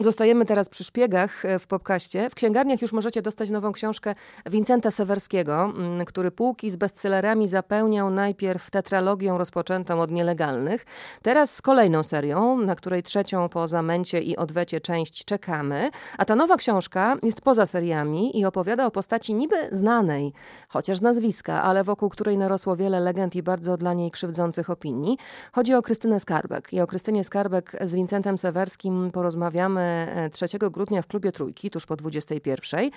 Zostajemy 0.00 0.46
teraz 0.46 0.68
przy 0.68 0.84
szpiegach 0.84 1.44
e, 1.44 1.58
w 1.58 1.66
podcaście. 1.66 2.30
W 2.30 2.34
księgarniach 2.34 2.82
już 2.82 2.92
możecie 2.92 3.22
dostać 3.22 3.50
nową 3.50 3.72
książkę 3.72 4.14
Wincenta 4.46 4.90
Sewerskiego, 4.90 5.64
mm, 5.64 6.04
który 6.04 6.30
półki 6.30 6.70
z 6.70 6.76
bestsellerami 6.76 7.48
zapełniał 7.48 8.10
najpierw 8.10 8.70
tetralogią 8.70 9.38
rozpoczętą 9.38 10.00
od 10.00 10.10
nielegalnych, 10.10 10.86
teraz 11.22 11.54
z 11.54 11.62
kolejną 11.62 12.02
serią, 12.02 12.58
na 12.58 12.74
której 12.74 13.02
trzecią 13.02 13.48
po 13.48 13.68
zamęcie 13.68 14.20
i 14.20 14.36
odwecie 14.36 14.80
część 14.80 15.24
czekamy. 15.24 15.90
A 16.18 16.24
ta 16.24 16.36
nowa 16.36 16.56
książka 16.56 17.16
jest 17.22 17.40
poza 17.40 17.66
seriami 17.66 18.38
i 18.38 18.44
opowiada 18.44 18.86
o 18.86 18.90
postaci 18.90 19.34
niby 19.34 19.56
znanej, 19.72 20.32
chociaż 20.68 21.00
nazwiska, 21.00 21.62
ale 21.62 21.84
wokół 21.84 22.08
której 22.08 22.38
narosło 22.38 22.76
wiele 22.76 23.00
legend 23.00 23.36
i 23.36 23.42
bardzo 23.42 23.76
dla 23.76 23.94
niej 23.94 24.10
krzywdzących 24.10 24.70
opinii. 24.70 25.18
Chodzi 25.52 25.74
o 25.74 25.82
Krystynę 25.82 26.20
Skarbek. 26.20 26.72
I 26.72 26.80
o 26.80 26.86
Krystynie 26.86 27.24
Skarbek 27.24 27.72
z 27.80 27.94
Wincentem 27.94 28.38
Sewerskim 28.38 29.10
porozmawiamy 29.12 29.87
3 30.32 30.46
grudnia 30.58 31.02
w 31.02 31.06
klubie 31.06 31.32
Trójki, 31.32 31.70
tuż 31.70 31.86
po 31.86 31.96
21. 31.96 32.90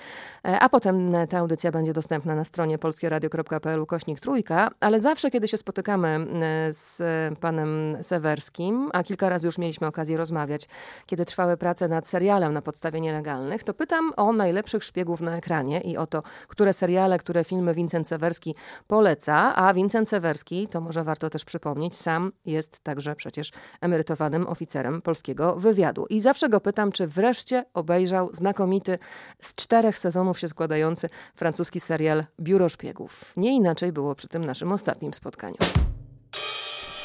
E, 0.46 0.60
a 0.60 0.70
potem 0.70 1.14
ta 1.30 1.38
audycja 1.38 1.72
będzie 1.72 1.94
dostępna 1.94 2.36
na 2.36 2.46
stronie 2.46 2.78
polskieradio.pl 2.78 3.86
kośnik 3.86 4.20
Trójka, 4.20 4.70
ale 4.80 5.00
zawsze, 5.00 5.32
kiedy 5.32 5.48
się 5.48 5.58
spotykamy 5.58 6.08
e, 6.08 6.74
z 6.74 7.02
panem 7.40 7.98
Sewerskim, 8.02 8.90
a 8.94 9.04
kilka 9.04 9.30
razy 9.30 9.48
już 9.48 9.58
mieliśmy 9.58 9.88
okazję 9.88 10.18
rozmawiać, 10.18 10.68
kiedy 11.06 11.26
trwały 11.26 11.58
prace 11.58 11.88
nad 11.88 12.08
serialem 12.08 12.54
na 12.54 12.62
podstawie 12.62 13.02
nielegalnych, 13.02 13.64
to 13.64 13.74
pytam 13.74 14.12
o 14.18 14.34
najlepszych 14.34 14.84
szpiegów 14.84 15.22
na 15.22 15.38
ekranie 15.38 15.82
i 15.82 15.98
o 15.98 16.08
to, 16.08 16.24
które 16.48 16.74
seriale, 16.74 17.18
które 17.18 17.44
filmy 17.44 17.74
Vincent 17.74 18.08
Sewerski 18.08 18.56
poleca, 18.88 19.56
a 19.56 19.74
Vincent 19.74 20.10
Sewerski, 20.10 20.68
to 20.68 20.82
może 20.82 21.04
warto 21.04 21.30
też 21.30 21.46
przypomnieć, 21.46 21.96
sam 21.96 22.32
jest 22.46 22.80
także 22.80 23.16
przecież 23.16 23.52
emerytowanym 23.82 24.48
oficerem 24.48 25.02
polskiego 25.02 25.56
wywiadu. 25.56 26.06
I 26.10 26.22
zawsze 26.22 26.50
go 26.50 26.60
pytam, 26.60 26.81
czy 26.90 27.08
wreszcie 27.08 27.64
obejrzał 27.74 28.34
znakomity, 28.34 28.98
z 29.42 29.54
czterech 29.54 29.98
sezonów 29.98 30.40
się 30.40 30.48
składający 30.48 31.10
francuski 31.36 31.80
serial 31.80 32.24
Biuro 32.40 32.70
Szpiegów. 32.70 33.34
Nie 33.38 33.56
inaczej 33.56 33.92
było 33.92 34.16
przy 34.16 34.28
tym 34.28 34.46
naszym 34.46 34.72
ostatnim 34.72 35.14
spotkaniu. 35.14 35.58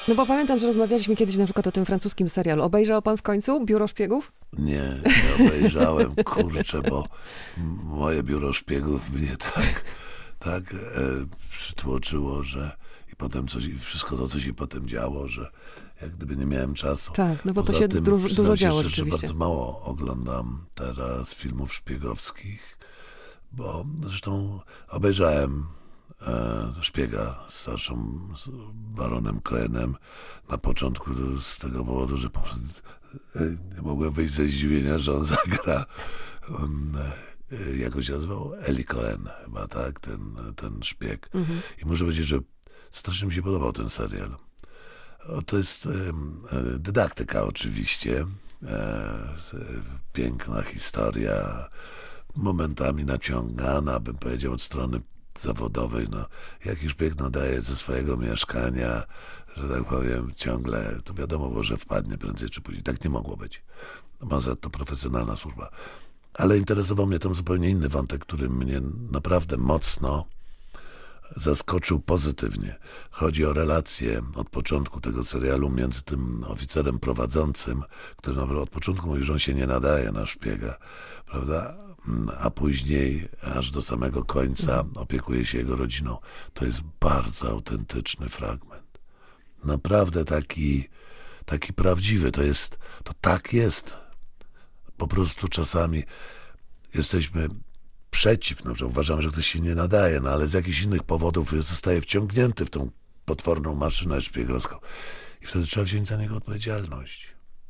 No 0.09 0.15
bo 0.15 0.27
pamiętam, 0.27 0.59
że 0.59 0.67
rozmawialiśmy 0.67 1.17
kiedyś 1.17 1.37
na 1.37 1.45
przykład 1.45 1.67
o 1.67 1.73
tym 1.73 1.85
francuskim 1.85 2.29
serialu. 2.29 2.63
Obejrzał 2.63 3.03
pan 3.03 3.17
w 3.17 3.23
końcu 3.23 3.65
Biuro 3.65 3.89
Szpiegów? 3.89 4.33
Nie, 4.53 4.83
nie 5.39 5.47
obejrzałem, 5.47 6.15
kurczę, 6.25 6.83
bo 6.83 7.05
moje 7.83 8.23
Biuro 8.23 8.53
Szpiegów 8.53 9.11
mnie 9.11 9.37
tak, 9.55 9.85
tak 10.39 10.75
e, 10.75 10.77
przytłoczyło, 11.51 12.43
że 12.43 12.77
i 13.13 13.17
potem 13.17 13.49
coś, 13.49 13.65
wszystko 13.81 14.17
to, 14.17 14.29
co 14.29 14.41
się 14.41 14.55
potem 14.55 14.89
działo, 14.89 15.29
że 15.29 15.51
jak 16.03 16.17
gdyby 16.17 16.37
nie 16.37 16.47
miałem 16.47 16.75
czasu. 16.75 17.13
Tak, 17.13 17.45
no 17.45 17.55
bo 17.55 17.63
Poza 17.63 17.73
to 17.73 17.79
się 17.79 17.89
tym, 17.89 18.05
dużo, 18.05 18.29
dużo 18.29 18.57
działo 18.57 18.79
szczerze, 18.79 18.91
rzeczywiście. 18.91 19.27
bardzo 19.27 19.39
mało 19.39 19.83
oglądam 19.83 20.67
teraz 20.75 21.35
filmów 21.35 21.75
szpiegowskich, 21.75 22.79
bo 23.53 23.85
zresztą 24.03 24.61
obejrzałem 24.89 25.67
e, 26.23 26.73
szpiega 26.83 27.45
z 27.49 27.55
starszą 27.55 28.19
z 28.37 28.49
baronem 28.75 29.41
Cohenem 29.41 29.95
na 30.49 30.59
początku 30.59 31.11
z 31.41 31.59
tego 31.59 31.85
powodu, 31.85 32.17
że 32.17 32.31
po 32.31 32.41
prostu 32.41 32.61
e, 33.37 33.41
nie 33.75 33.83
mogłem 33.83 34.13
wyjść 34.13 34.35
ze 34.35 34.45
zdziwienia, 34.45 34.99
że 34.99 35.13
on 35.15 35.25
zagra 35.45 35.85
on, 36.59 36.93
e, 37.53 37.77
jak 37.77 38.03
się 38.03 38.13
nazywał? 38.13 38.53
Eli 38.63 38.85
Cohen 38.85 39.29
chyba, 39.45 39.69
tak? 39.69 40.01
Ten, 40.01 40.37
ten 40.57 40.83
szpieg. 40.83 41.31
Mhm. 41.35 41.61
I 41.83 41.87
muszę 41.87 42.05
powiedzieć, 42.05 42.27
że 42.27 42.39
strasznie 42.91 43.29
mi 43.29 43.35
się 43.35 43.43
podobał 43.43 43.73
ten 43.73 43.91
serial. 43.91 44.37
To 45.47 45.57
jest 45.57 45.89
dydaktyka 46.79 47.45
oczywiście. 47.45 48.27
E, 48.67 49.29
piękna 50.13 50.63
historia, 50.63 51.69
momentami 52.35 53.05
naciągana, 53.05 54.01
bym 54.01 54.17
powiedział, 54.19 54.53
od 54.53 54.63
strony 54.63 55.01
zawodowej. 55.39 56.07
No, 56.11 56.27
jakiś 56.65 56.95
piękno 56.95 57.31
daje 57.31 57.61
ze 57.61 57.77
swojego 57.77 58.17
mieszkania, 58.17 59.03
że 59.57 59.69
tak 59.69 59.85
powiem, 59.85 60.33
ciągle, 60.37 61.01
to 61.05 61.15
wiadomo 61.15 61.49
było, 61.49 61.63
że 61.63 61.77
wpadnie 61.77 62.19
prędzej 62.19 62.51
czy 62.51 62.61
później. 62.61 62.83
Tak 62.83 63.05
nie 63.05 63.11
mogło 63.11 63.37
być. 63.37 63.63
Ma 64.21 64.41
za 64.41 64.57
to 64.57 64.71
profesjonalna 64.71 65.37
służba. 65.37 65.71
Ale 66.35 66.59
interesował 66.59 67.07
mnie 67.07 67.19
tam 67.19 67.35
zupełnie 67.35 67.71
inny 67.71 67.89
wątek, 67.89 68.21
który 68.21 68.49
mnie 68.49 68.81
naprawdę 69.11 69.57
mocno 69.57 70.27
zaskoczył 71.37 72.01
pozytywnie. 72.01 72.79
Chodzi 73.11 73.45
o 73.45 73.53
relację 73.53 74.23
od 74.35 74.51
początku 74.51 75.01
tego 75.01 75.25
serialu 75.25 75.71
między 75.71 76.03
tym 76.03 76.45
oficerem 76.45 76.99
prowadzącym, 76.99 77.83
który 78.17 78.41
od 78.41 78.71
początku 78.71 79.07
mówi, 79.07 79.25
że 79.25 79.33
on 79.33 79.39
się 79.39 79.55
nie 79.55 79.67
nadaje 79.67 80.13
na 80.13 80.27
szpiega, 80.27 80.77
prawda? 81.27 81.77
A 82.39 82.51
później, 82.51 83.29
aż 83.43 83.71
do 83.71 83.83
samego 83.83 84.25
końca, 84.25 84.85
opiekuje 84.97 85.47
się 85.47 85.59
jego 85.59 85.77
rodziną. 85.77 86.19
To 86.55 86.65
jest 86.65 86.81
bardzo 87.01 87.51
autentyczny 87.51 88.29
fragment. 88.29 88.99
Naprawdę 89.65 90.25
taki, 90.25 90.89
taki 91.45 91.73
prawdziwy. 91.73 92.33
To 92.33 92.43
jest, 92.43 92.79
to 93.05 93.13
tak 93.21 93.53
jest. 93.53 93.95
Po 94.97 95.07
prostu 95.09 95.49
czasami 95.49 96.03
jesteśmy 96.95 97.49
przeciw, 98.17 98.65
no, 98.65 98.75
że 98.75 98.87
uważamy, 98.87 99.23
że 99.23 99.29
ktoś 99.29 99.47
się 99.47 99.61
nie 99.61 99.75
nadaje, 99.75 100.21
no 100.21 100.31
ale 100.31 100.47
z 100.47 100.53
jakichś 100.53 100.83
innych 100.83 101.03
powodów 101.03 101.53
zostaje 101.65 102.01
wciągnięty 102.01 102.65
w 102.65 102.71
tą 102.71 102.91
potworną 103.25 103.75
maszynę 103.75 104.21
szpiegowską. 104.21 104.77
I 105.43 105.47
wtedy 105.47 105.67
trzeba 105.67 105.85
wziąć 105.85 106.09
za 106.09 106.17
niego 106.17 106.37
odpowiedzialność. 106.37 107.29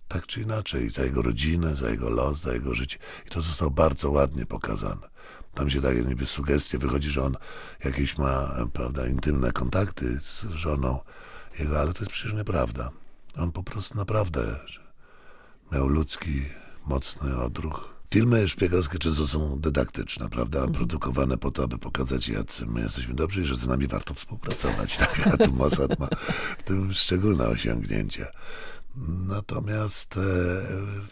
Tak 0.08 0.26
czy 0.26 0.40
inaczej, 0.40 0.90
za 0.90 1.04
jego 1.04 1.22
rodzinę, 1.22 1.76
za 1.76 1.90
jego 1.90 2.10
los, 2.10 2.40
za 2.40 2.52
jego 2.52 2.74
życie. 2.74 2.98
I 3.26 3.30
to 3.30 3.42
zostało 3.42 3.70
bardzo 3.70 4.10
ładnie 4.10 4.46
pokazane. 4.46 5.08
Tam 5.54 5.70
się 5.70 5.80
daje 5.80 6.02
niby 6.02 6.26
sugestie, 6.26 6.78
wychodzi, 6.78 7.10
że 7.10 7.22
on 7.22 7.36
jakieś 7.84 8.18
ma, 8.18 8.54
prawda, 8.72 9.06
intymne 9.06 9.52
kontakty 9.52 10.20
z 10.20 10.42
żoną 10.42 11.00
jego, 11.58 11.80
ale 11.80 11.92
to 11.92 12.00
jest 12.00 12.12
przecież 12.12 12.32
nieprawda. 12.32 12.90
On 13.36 13.52
po 13.52 13.62
prostu 13.62 13.98
naprawdę 13.98 14.60
miał 15.72 15.88
ludzki, 15.88 16.42
mocny 16.84 17.42
odruch 17.42 17.95
Filmy 18.10 18.48
szpiegowskie 18.48 18.98
często 18.98 19.26
są 19.26 19.60
dydaktyczne, 19.60 20.28
prawda? 20.28 20.58
Mhm. 20.58 20.74
Produkowane 20.74 21.38
po 21.38 21.50
to, 21.50 21.64
aby 21.64 21.78
pokazać, 21.78 22.28
jacy 22.28 22.66
my 22.66 22.80
jesteśmy 22.80 23.14
dobrzy 23.14 23.42
i 23.42 23.44
że 23.44 23.56
z 23.56 23.66
nami 23.66 23.86
warto 23.86 24.14
współpracować. 24.14 24.96
Tak? 25.06 25.28
A 25.32 25.36
tu 25.36 25.52
Mossad 25.52 25.98
ma 25.98 26.08
w 26.58 26.62
tym 26.62 26.92
szczególne 26.92 27.48
osiągnięcia. 27.48 28.26
Natomiast. 29.28 30.16
E, 30.16 30.20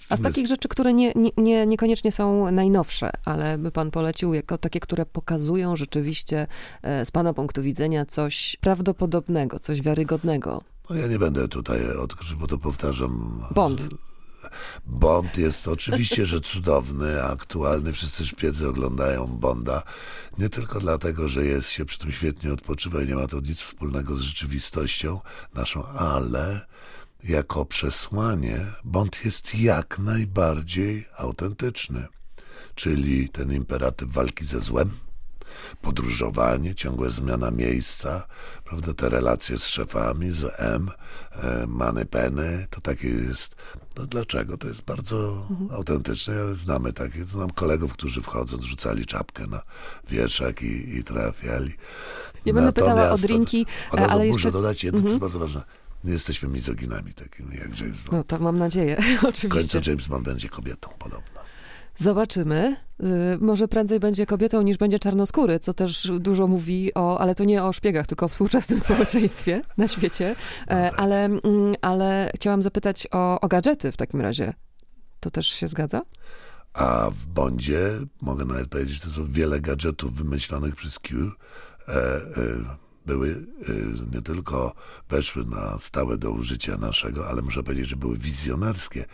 A 0.08 0.16
z 0.16 0.22
takich 0.22 0.46
rzeczy, 0.46 0.68
które 0.68 0.92
nie, 0.92 1.12
nie, 1.36 1.66
niekoniecznie 1.66 2.12
są 2.12 2.50
najnowsze, 2.50 3.10
ale 3.24 3.58
by 3.58 3.70
pan 3.70 3.90
polecił 3.90 4.34
jako 4.34 4.58
takie, 4.58 4.80
które 4.80 5.06
pokazują 5.06 5.76
rzeczywiście 5.76 6.46
e, 6.82 7.06
z 7.06 7.10
pana 7.10 7.34
punktu 7.34 7.62
widzenia 7.62 8.06
coś 8.06 8.56
prawdopodobnego, 8.60 9.58
coś 9.58 9.82
wiarygodnego. 9.82 10.62
No 10.90 10.96
ja 10.96 11.06
nie 11.06 11.18
będę 11.18 11.48
tutaj 11.48 11.96
odkrył, 11.96 12.38
bo 12.38 12.46
to 12.46 12.58
powtarzam. 12.58 13.44
Bond. 13.54 13.88
Bond 14.86 15.38
jest 15.38 15.68
oczywiście, 15.68 16.26
że 16.26 16.40
cudowny, 16.40 17.24
aktualny. 17.24 17.92
Wszyscy 17.92 18.26
szpiedzy 18.26 18.68
oglądają 18.68 19.26
Bonda. 19.26 19.82
Nie 20.38 20.48
tylko 20.48 20.80
dlatego, 20.80 21.28
że 21.28 21.44
jest 21.44 21.70
się 21.70 21.84
przy 21.84 21.98
tym 21.98 22.12
świetnie 22.12 22.52
odpoczywa 22.52 23.02
i 23.02 23.08
nie 23.08 23.14
ma 23.14 23.26
to 23.26 23.40
nic 23.40 23.62
wspólnego 23.62 24.16
z 24.16 24.20
rzeczywistością 24.20 25.20
naszą, 25.54 25.86
ale 25.86 26.66
jako 27.24 27.64
przesłanie 27.64 28.66
Bond 28.84 29.24
jest 29.24 29.54
jak 29.54 29.98
najbardziej 29.98 31.06
autentyczny. 31.16 32.06
Czyli 32.74 33.28
ten 33.28 33.52
imperatyw 33.52 34.08
walki 34.08 34.44
ze 34.44 34.60
złem, 34.60 34.90
podróżowanie, 35.82 36.74
ciągła 36.74 37.10
zmiana 37.10 37.50
miejsca, 37.50 38.26
prawda, 38.64 38.94
te 38.94 39.08
relacje 39.08 39.58
z 39.58 39.66
szefami, 39.66 40.30
z 40.30 40.44
M, 40.56 40.90
e, 41.32 41.66
Many 41.66 42.04
Penny, 42.04 42.66
to 42.70 42.80
takie 42.80 43.08
jest. 43.08 43.56
No 43.96 44.06
dlaczego? 44.06 44.56
To 44.56 44.68
jest 44.68 44.82
bardzo 44.82 45.46
mhm. 45.50 45.70
autentyczne. 45.70 46.34
Ja 46.34 46.54
znamy 46.54 46.92
takie, 46.92 47.24
znam 47.24 47.50
kolegów, 47.50 47.92
którzy 47.92 48.22
wchodząc 48.22 48.64
rzucali 48.64 49.06
czapkę 49.06 49.46
na 49.46 49.62
wieszak 50.08 50.62
i, 50.62 50.98
i 50.98 51.04
trafiali. 51.04 51.72
Ja 52.44 52.54
będę 52.54 52.72
pytała 52.72 53.10
o 53.10 53.18
drinki, 53.18 53.66
to, 53.90 53.98
ale 53.98 54.14
muszę 54.14 54.26
jeszcze... 54.26 54.52
dodać 54.52 54.84
jedno, 54.84 54.98
mhm. 54.98 55.04
to 55.04 55.08
jest 55.08 55.20
bardzo 55.20 55.38
ważne. 55.38 55.62
Nie 56.04 56.12
jesteśmy 56.12 56.48
mizoginami 56.48 57.14
takimi 57.14 57.56
jak 57.56 57.80
James 57.80 58.00
Bond. 58.00 58.12
No 58.12 58.24
to 58.24 58.38
mam 58.38 58.58
nadzieję, 58.58 58.96
oczywiście. 59.28 59.48
W 59.48 59.50
końcu 59.50 59.90
James 59.90 60.06
Bond 60.08 60.24
będzie 60.24 60.48
kobietą 60.48 60.90
podobno. 60.98 61.43
Zobaczymy. 61.96 62.76
Y, 63.02 63.38
może 63.40 63.68
prędzej 63.68 64.00
będzie 64.00 64.26
kobietą 64.26 64.62
niż 64.62 64.76
będzie 64.78 64.98
czarnoskóry, 64.98 65.60
co 65.60 65.74
też 65.74 66.10
dużo 66.20 66.46
mówi 66.46 66.94
o, 66.94 67.20
ale 67.20 67.34
to 67.34 67.44
nie 67.44 67.64
o 67.64 67.72
szpiegach, 67.72 68.06
tylko 68.06 68.26
o 68.26 68.28
współczesnym 68.28 68.80
społeczeństwie 68.90 69.62
na 69.76 69.88
świecie. 69.88 70.36
No 70.70 70.76
e, 70.76 70.90
tak. 70.90 71.00
ale, 71.00 71.24
mm, 71.24 71.74
ale 71.80 72.30
chciałam 72.34 72.62
zapytać 72.62 73.08
o, 73.10 73.40
o 73.40 73.48
gadżety 73.48 73.92
w 73.92 73.96
takim 73.96 74.20
razie. 74.20 74.54
To 75.20 75.30
też 75.30 75.46
się 75.46 75.68
zgadza? 75.68 76.02
A 76.72 77.10
w 77.10 77.26
Bondzie, 77.26 77.90
mogę 78.20 78.44
nawet 78.44 78.68
powiedzieć, 78.68 78.94
że 78.94 79.00
to 79.00 79.20
jest 79.20 79.32
wiele 79.32 79.60
gadżetów 79.60 80.14
wymyślonych 80.14 80.76
przez 80.76 80.98
Q. 80.98 81.30
E, 81.88 81.92
e, 81.92 82.20
były 83.06 83.28
y, 83.28 83.46
nie 84.14 84.22
tylko 84.22 84.74
weszły 85.10 85.44
na 85.44 85.78
stałe 85.78 86.18
do 86.18 86.30
użycia 86.30 86.76
naszego, 86.76 87.28
ale 87.28 87.42
muszę 87.42 87.62
powiedzieć, 87.62 87.88
że 87.88 87.96
były 87.96 88.18
wizjonerskie, 88.18 89.04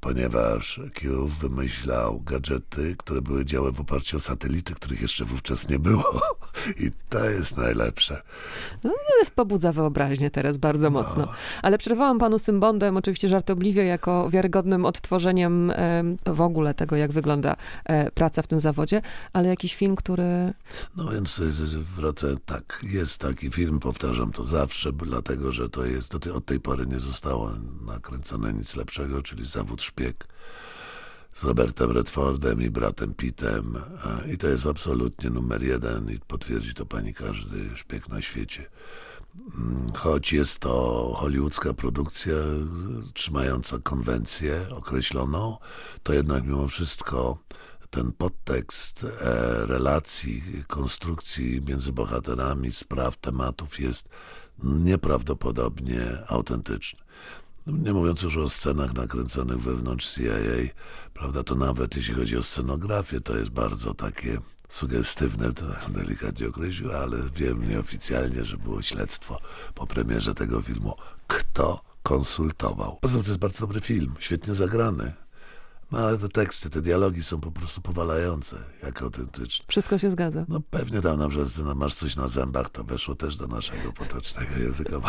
ponieważ 0.00 0.80
Q 0.94 1.28
wymyślał 1.40 2.20
gadżety, 2.20 2.94
które 2.98 3.22
były 3.22 3.44
działy 3.44 3.72
w 3.72 3.80
oparciu 3.80 4.16
o 4.16 4.20
satelity, 4.20 4.74
których 4.74 5.00
jeszcze 5.00 5.24
wówczas 5.24 5.68
nie 5.68 5.78
było. 5.78 6.20
I 6.84 6.90
to 7.08 7.24
jest 7.24 7.56
najlepsze. 7.56 8.22
No, 8.84 8.92
jest 9.20 9.34
pobudza 9.34 9.72
wyobraźnię 9.72 10.30
teraz 10.30 10.56
bardzo 10.56 10.90
no. 10.90 11.00
mocno. 11.02 11.32
Ale 11.62 11.78
przerwałam 11.78 12.18
panu 12.18 12.38
z 12.38 12.42
tym 12.42 12.60
Bondem 12.60 12.96
oczywiście 12.96 13.28
żartobliwie 13.28 13.84
jako 13.84 14.30
wiarygodnym 14.30 14.84
odtworzeniem 14.84 15.72
w 16.26 16.40
ogóle 16.40 16.74
tego, 16.74 16.96
jak 16.96 17.12
wygląda 17.12 17.56
e, 17.84 18.10
praca 18.10 18.42
w 18.42 18.46
tym 18.46 18.60
zawodzie, 18.60 19.02
ale 19.32 19.48
jakiś 19.48 19.74
film, 19.74 19.96
który... 19.96 20.52
No 20.96 21.10
więc 21.10 21.38
y, 21.38 21.44
y, 21.44 21.96
wracę, 21.96 22.36
tak, 22.46 22.80
jest 22.82 23.18
tak 23.18 23.39
taki 23.40 23.50
film, 23.50 23.78
powtarzam 23.78 24.32
to 24.32 24.44
zawsze, 24.44 24.92
dlatego 24.92 25.52
że 25.52 25.68
to 25.68 25.84
jest, 25.84 26.16
do 26.16 26.34
od 26.34 26.46
tej 26.46 26.60
pory 26.60 26.86
nie 26.86 26.98
zostało 26.98 27.52
nakręcone 27.86 28.52
nic 28.52 28.76
lepszego, 28.76 29.22
czyli 29.22 29.46
zawód 29.46 29.82
szpieg 29.82 30.28
z 31.32 31.44
Robertem 31.44 31.90
Redfordem 31.90 32.62
i 32.62 32.70
bratem 32.70 33.14
Pittem 33.14 33.78
i 34.32 34.38
to 34.38 34.48
jest 34.48 34.66
absolutnie 34.66 35.30
numer 35.30 35.62
jeden 35.62 36.10
i 36.10 36.18
potwierdzi 36.18 36.74
to 36.74 36.86
pani 36.86 37.14
każdy 37.14 37.76
szpieg 37.76 38.08
na 38.08 38.22
świecie. 38.22 38.70
Mm, 39.58 39.92
choć 39.92 40.32
jest 40.32 40.58
to 40.58 41.14
hollywoodzka 41.16 41.74
produkcja 41.74 42.36
trzymająca 43.14 43.78
konwencję 43.78 44.66
określoną, 44.70 45.56
to 46.02 46.12
jednak 46.12 46.44
mimo 46.44 46.68
wszystko 46.68 47.38
ten 47.90 48.12
podtekst 48.12 49.04
e, 49.04 49.66
relacji, 49.66 50.64
konstrukcji 50.66 51.62
między 51.68 51.92
bohaterami, 51.92 52.72
spraw, 52.72 53.16
tematów 53.16 53.80
jest 53.80 54.08
nieprawdopodobnie 54.64 56.22
autentyczny. 56.28 57.00
Nie 57.66 57.92
mówiąc 57.92 58.22
już 58.22 58.36
o 58.36 58.48
scenach 58.48 58.94
nakręconych 58.94 59.60
wewnątrz 59.60 60.14
CIA, 60.14 60.72
prawda, 61.14 61.42
to 61.42 61.54
nawet 61.54 61.96
jeśli 61.96 62.14
chodzi 62.14 62.36
o 62.36 62.42
scenografię, 62.42 63.20
to 63.20 63.36
jest 63.36 63.50
bardzo 63.50 63.94
takie 63.94 64.38
sugestywne, 64.68 65.52
to 65.52 65.64
delikatnie 65.88 66.48
określił, 66.48 66.92
ale 66.92 67.16
wiem 67.34 67.68
nieoficjalnie, 67.68 68.44
że 68.44 68.56
było 68.56 68.82
śledztwo 68.82 69.38
po 69.74 69.86
premierze 69.86 70.34
tego 70.34 70.62
filmu. 70.62 70.94
Kto 71.26 71.80
konsultował? 72.02 72.98
Poza 73.00 73.14
tym 73.14 73.22
to 73.22 73.28
jest 73.30 73.40
bardzo 73.40 73.60
dobry 73.60 73.80
film, 73.80 74.14
świetnie 74.18 74.54
zagrany. 74.54 75.12
No 75.92 75.98
ale 75.98 76.18
te 76.18 76.28
teksty, 76.28 76.70
te 76.70 76.82
dialogi 76.82 77.24
są 77.24 77.40
po 77.40 77.50
prostu 77.50 77.80
powalające, 77.80 78.56
jak 78.82 79.02
autentyczne. 79.02 79.64
Wszystko 79.68 79.98
się 79.98 80.10
zgadza. 80.10 80.44
No 80.48 80.60
pewnie 80.70 81.00
tam 81.00 81.18
na 81.18 81.28
przykład 81.28 81.76
masz 81.76 81.94
coś 81.94 82.16
na 82.16 82.28
zębach, 82.28 82.70
to 82.70 82.84
weszło 82.84 83.14
też 83.14 83.36
do 83.36 83.46
naszego 83.46 83.92
potocznego 83.92 84.58
języka, 84.58 85.00
bo 85.00 85.08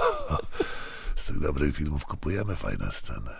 z 1.16 1.26
tych 1.26 1.40
dobrych 1.40 1.76
filmów 1.76 2.06
kupujemy 2.06 2.56
fajne 2.56 2.92
sceny. 2.92 3.32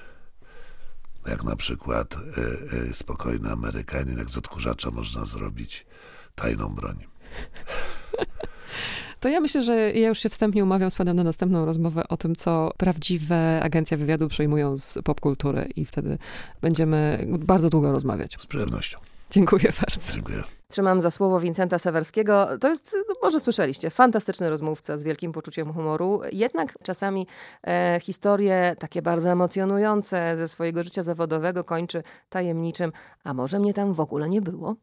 Jak 1.28 1.44
na 1.44 1.56
przykład 1.56 2.16
y, 2.16 2.90
y, 2.90 2.94
Spokojny 2.94 3.52
Amerykanin, 3.52 4.18
jak 4.18 4.30
z 4.30 4.38
odkurzacza 4.38 4.92
można 4.92 5.26
zrobić 5.26 5.86
tajną 6.36 6.76
broń. 6.76 7.08
To 9.22 9.30
ja 9.30 9.42
myślę, 9.42 9.62
że 9.62 9.92
ja 9.92 10.08
już 10.08 10.20
się 10.20 10.30
wstępnie 10.30 10.64
umawiam 10.64 10.92
z 10.92 10.96
panem 10.96 11.16
na 11.16 11.24
następną 11.24 11.66
rozmowę 11.66 12.08
o 12.08 12.18
tym, 12.18 12.36
co 12.36 12.72
prawdziwe 12.78 13.62
agencje 13.64 13.98
wywiadu 13.98 14.28
przyjmują 14.28 14.78
z 14.78 14.98
popkultury 15.04 15.70
i 15.76 15.86
wtedy 15.86 16.18
będziemy 16.62 17.28
bardzo 17.28 17.70
długo 17.70 17.92
rozmawiać. 17.92 18.36
Z 18.40 18.46
przyjemnością. 18.46 19.00
Dziękuję 19.32 19.74
bardzo. 19.82 20.14
Dziękuję. 20.14 20.44
Trzymam 20.70 21.02
za 21.02 21.12
słowo 21.12 21.40
Wincenta 21.40 21.80
Sewerskiego. 21.80 22.48
To 22.62 22.70
jest, 22.70 22.96
no 23.08 23.16
może 23.24 23.40
słyszeliście, 23.40 23.90
fantastyczny 23.90 24.50
rozmówca 24.50 24.98
z 24.98 25.04
wielkim 25.04 25.32
poczuciem 25.32 25.74
humoru. 25.74 26.22
Jednak 26.32 26.74
czasami 26.84 27.28
e, 27.68 28.00
historie 28.04 28.76
takie 28.80 29.02
bardzo 29.02 29.30
emocjonujące 29.30 30.38
ze 30.38 30.48
swojego 30.48 30.84
życia 30.84 31.04
zawodowego 31.04 31.64
kończy 31.64 32.04
tajemniczym, 32.30 32.92
a 33.24 33.34
może 33.34 33.60
mnie 33.60 33.74
tam 33.74 33.94
w 33.94 34.00
ogóle 34.00 34.30
nie 34.30 34.42
było? 34.42 34.76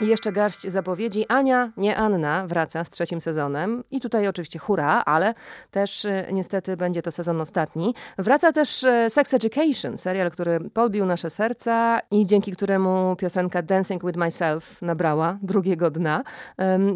I 0.00 0.06
jeszcze 0.06 0.32
garść 0.32 0.68
zapowiedzi. 0.68 1.26
Ania, 1.28 1.70
nie 1.76 1.96
Anna, 1.96 2.46
wraca 2.46 2.84
z 2.84 2.90
trzecim 2.90 3.20
sezonem. 3.20 3.84
I 3.90 4.00
tutaj 4.00 4.28
oczywiście 4.28 4.58
hura, 4.58 5.02
ale 5.06 5.34
też 5.70 6.04
e, 6.04 6.26
niestety 6.32 6.76
będzie 6.76 7.02
to 7.02 7.12
sezon 7.12 7.40
ostatni. 7.40 7.94
Wraca 8.18 8.52
też 8.52 8.84
e, 8.84 9.10
Sex 9.10 9.34
Education, 9.34 9.98
serial, 9.98 10.30
który 10.30 10.60
podbił 10.60 11.06
nasze 11.06 11.30
serca 11.30 12.00
i 12.10 12.26
dzięki 12.26 12.52
któremu 12.52 13.16
piosenka 13.16 13.62
Dancing 13.62 14.06
with 14.06 14.18
Myself 14.18 14.82
nabrała 14.82 15.38
drugiego 15.42 15.90
dna. 15.90 16.22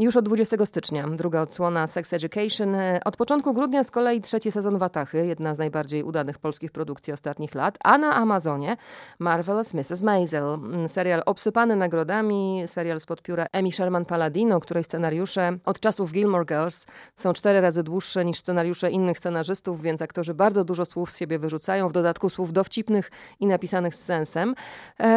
Już 0.00 0.16
od 0.16 0.24
20 0.24 0.66
stycznia 0.66 1.06
druga 1.08 1.40
odsłona 1.40 1.86
Sex 1.86 2.12
Education. 2.12 2.74
E, 2.74 3.00
od 3.04 3.16
początku 3.16 3.54
grudnia 3.54 3.84
z 3.84 3.90
kolei 3.90 4.20
trzeci 4.20 4.52
sezon 4.52 4.78
Watachy, 4.78 5.26
jedna 5.26 5.54
z 5.54 5.58
najbardziej 5.58 6.02
udanych 6.02 6.38
polskich 6.38 6.70
produkcji 6.70 7.12
ostatnich 7.12 7.54
lat. 7.54 7.78
A 7.84 7.98
na 7.98 8.14
Amazonie 8.14 8.76
Marvelous 9.18 9.74
Mrs. 9.74 10.02
Maisel, 10.02 10.58
serial 10.86 11.22
obsypany 11.26 11.76
nagrodami, 11.76 12.62
serial 12.66 12.85
serial 12.86 13.00
spod 13.00 13.22
pióra 13.22 13.46
Emi 13.52 13.72
Sherman-Palladino, 13.72 14.60
której 14.60 14.84
scenariusze 14.84 15.58
od 15.64 15.80
czasów 15.80 16.12
Gilmore 16.12 16.44
Girls 16.44 16.86
są 17.16 17.32
cztery 17.32 17.60
razy 17.60 17.82
dłuższe 17.82 18.24
niż 18.24 18.38
scenariusze 18.38 18.90
innych 18.90 19.18
scenarzystów, 19.18 19.82
więc 19.82 20.02
aktorzy 20.02 20.34
bardzo 20.34 20.64
dużo 20.64 20.84
słów 20.84 21.10
z 21.10 21.16
siebie 21.16 21.38
wyrzucają, 21.38 21.88
w 21.88 21.92
dodatku 21.92 22.30
słów 22.30 22.52
dowcipnych 22.52 23.10
i 23.40 23.46
napisanych 23.46 23.94
z 23.94 24.04
sensem. 24.04 24.54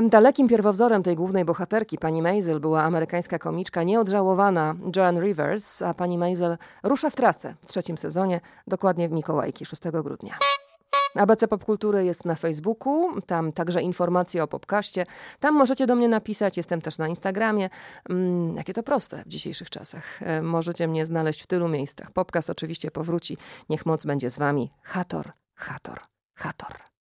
Dalekim 0.09 0.47
pierwowzorem 0.47 1.03
tej 1.03 1.15
głównej 1.15 1.45
bohaterki, 1.45 1.97
pani 1.97 2.21
Maisel, 2.21 2.59
była 2.59 2.83
amerykańska 2.83 3.39
komiczka 3.39 3.83
nieodżałowana 3.83 4.75
Joan 4.95 5.19
Rivers, 5.19 5.81
a 5.81 5.93
pani 5.93 6.17
Maisel 6.17 6.57
rusza 6.83 7.09
w 7.09 7.15
trasę 7.15 7.55
w 7.61 7.65
trzecim 7.65 7.97
sezonie, 7.97 8.41
dokładnie 8.67 9.09
w 9.09 9.11
Mikołajki 9.11 9.65
6 9.65 9.81
grudnia. 10.03 10.37
ABC 11.15 11.47
Popkultury 11.47 12.05
jest 12.05 12.25
na 12.25 12.35
Facebooku, 12.35 13.21
tam 13.21 13.51
także 13.51 13.81
informacje 13.81 14.43
o 14.43 14.47
popkaście. 14.47 15.05
Tam 15.39 15.55
możecie 15.55 15.87
do 15.87 15.95
mnie 15.95 16.07
napisać, 16.07 16.57
jestem 16.57 16.81
też 16.81 16.97
na 16.97 17.07
Instagramie. 17.07 17.69
Mm, 18.09 18.55
jakie 18.55 18.73
to 18.73 18.83
proste 18.83 19.23
w 19.25 19.27
dzisiejszych 19.27 19.69
czasach. 19.69 20.23
E, 20.23 20.41
możecie 20.41 20.87
mnie 20.87 21.05
znaleźć 21.05 21.43
w 21.43 21.47
tylu 21.47 21.67
miejscach. 21.67 22.11
Popkas 22.11 22.49
oczywiście 22.49 22.91
powróci. 22.91 23.37
Niech 23.69 23.85
moc 23.85 24.05
będzie 24.05 24.29
z 24.29 24.37
wami. 24.37 24.71
Hator, 24.83 25.31
Hator, 25.55 26.01
Hator. 26.35 26.98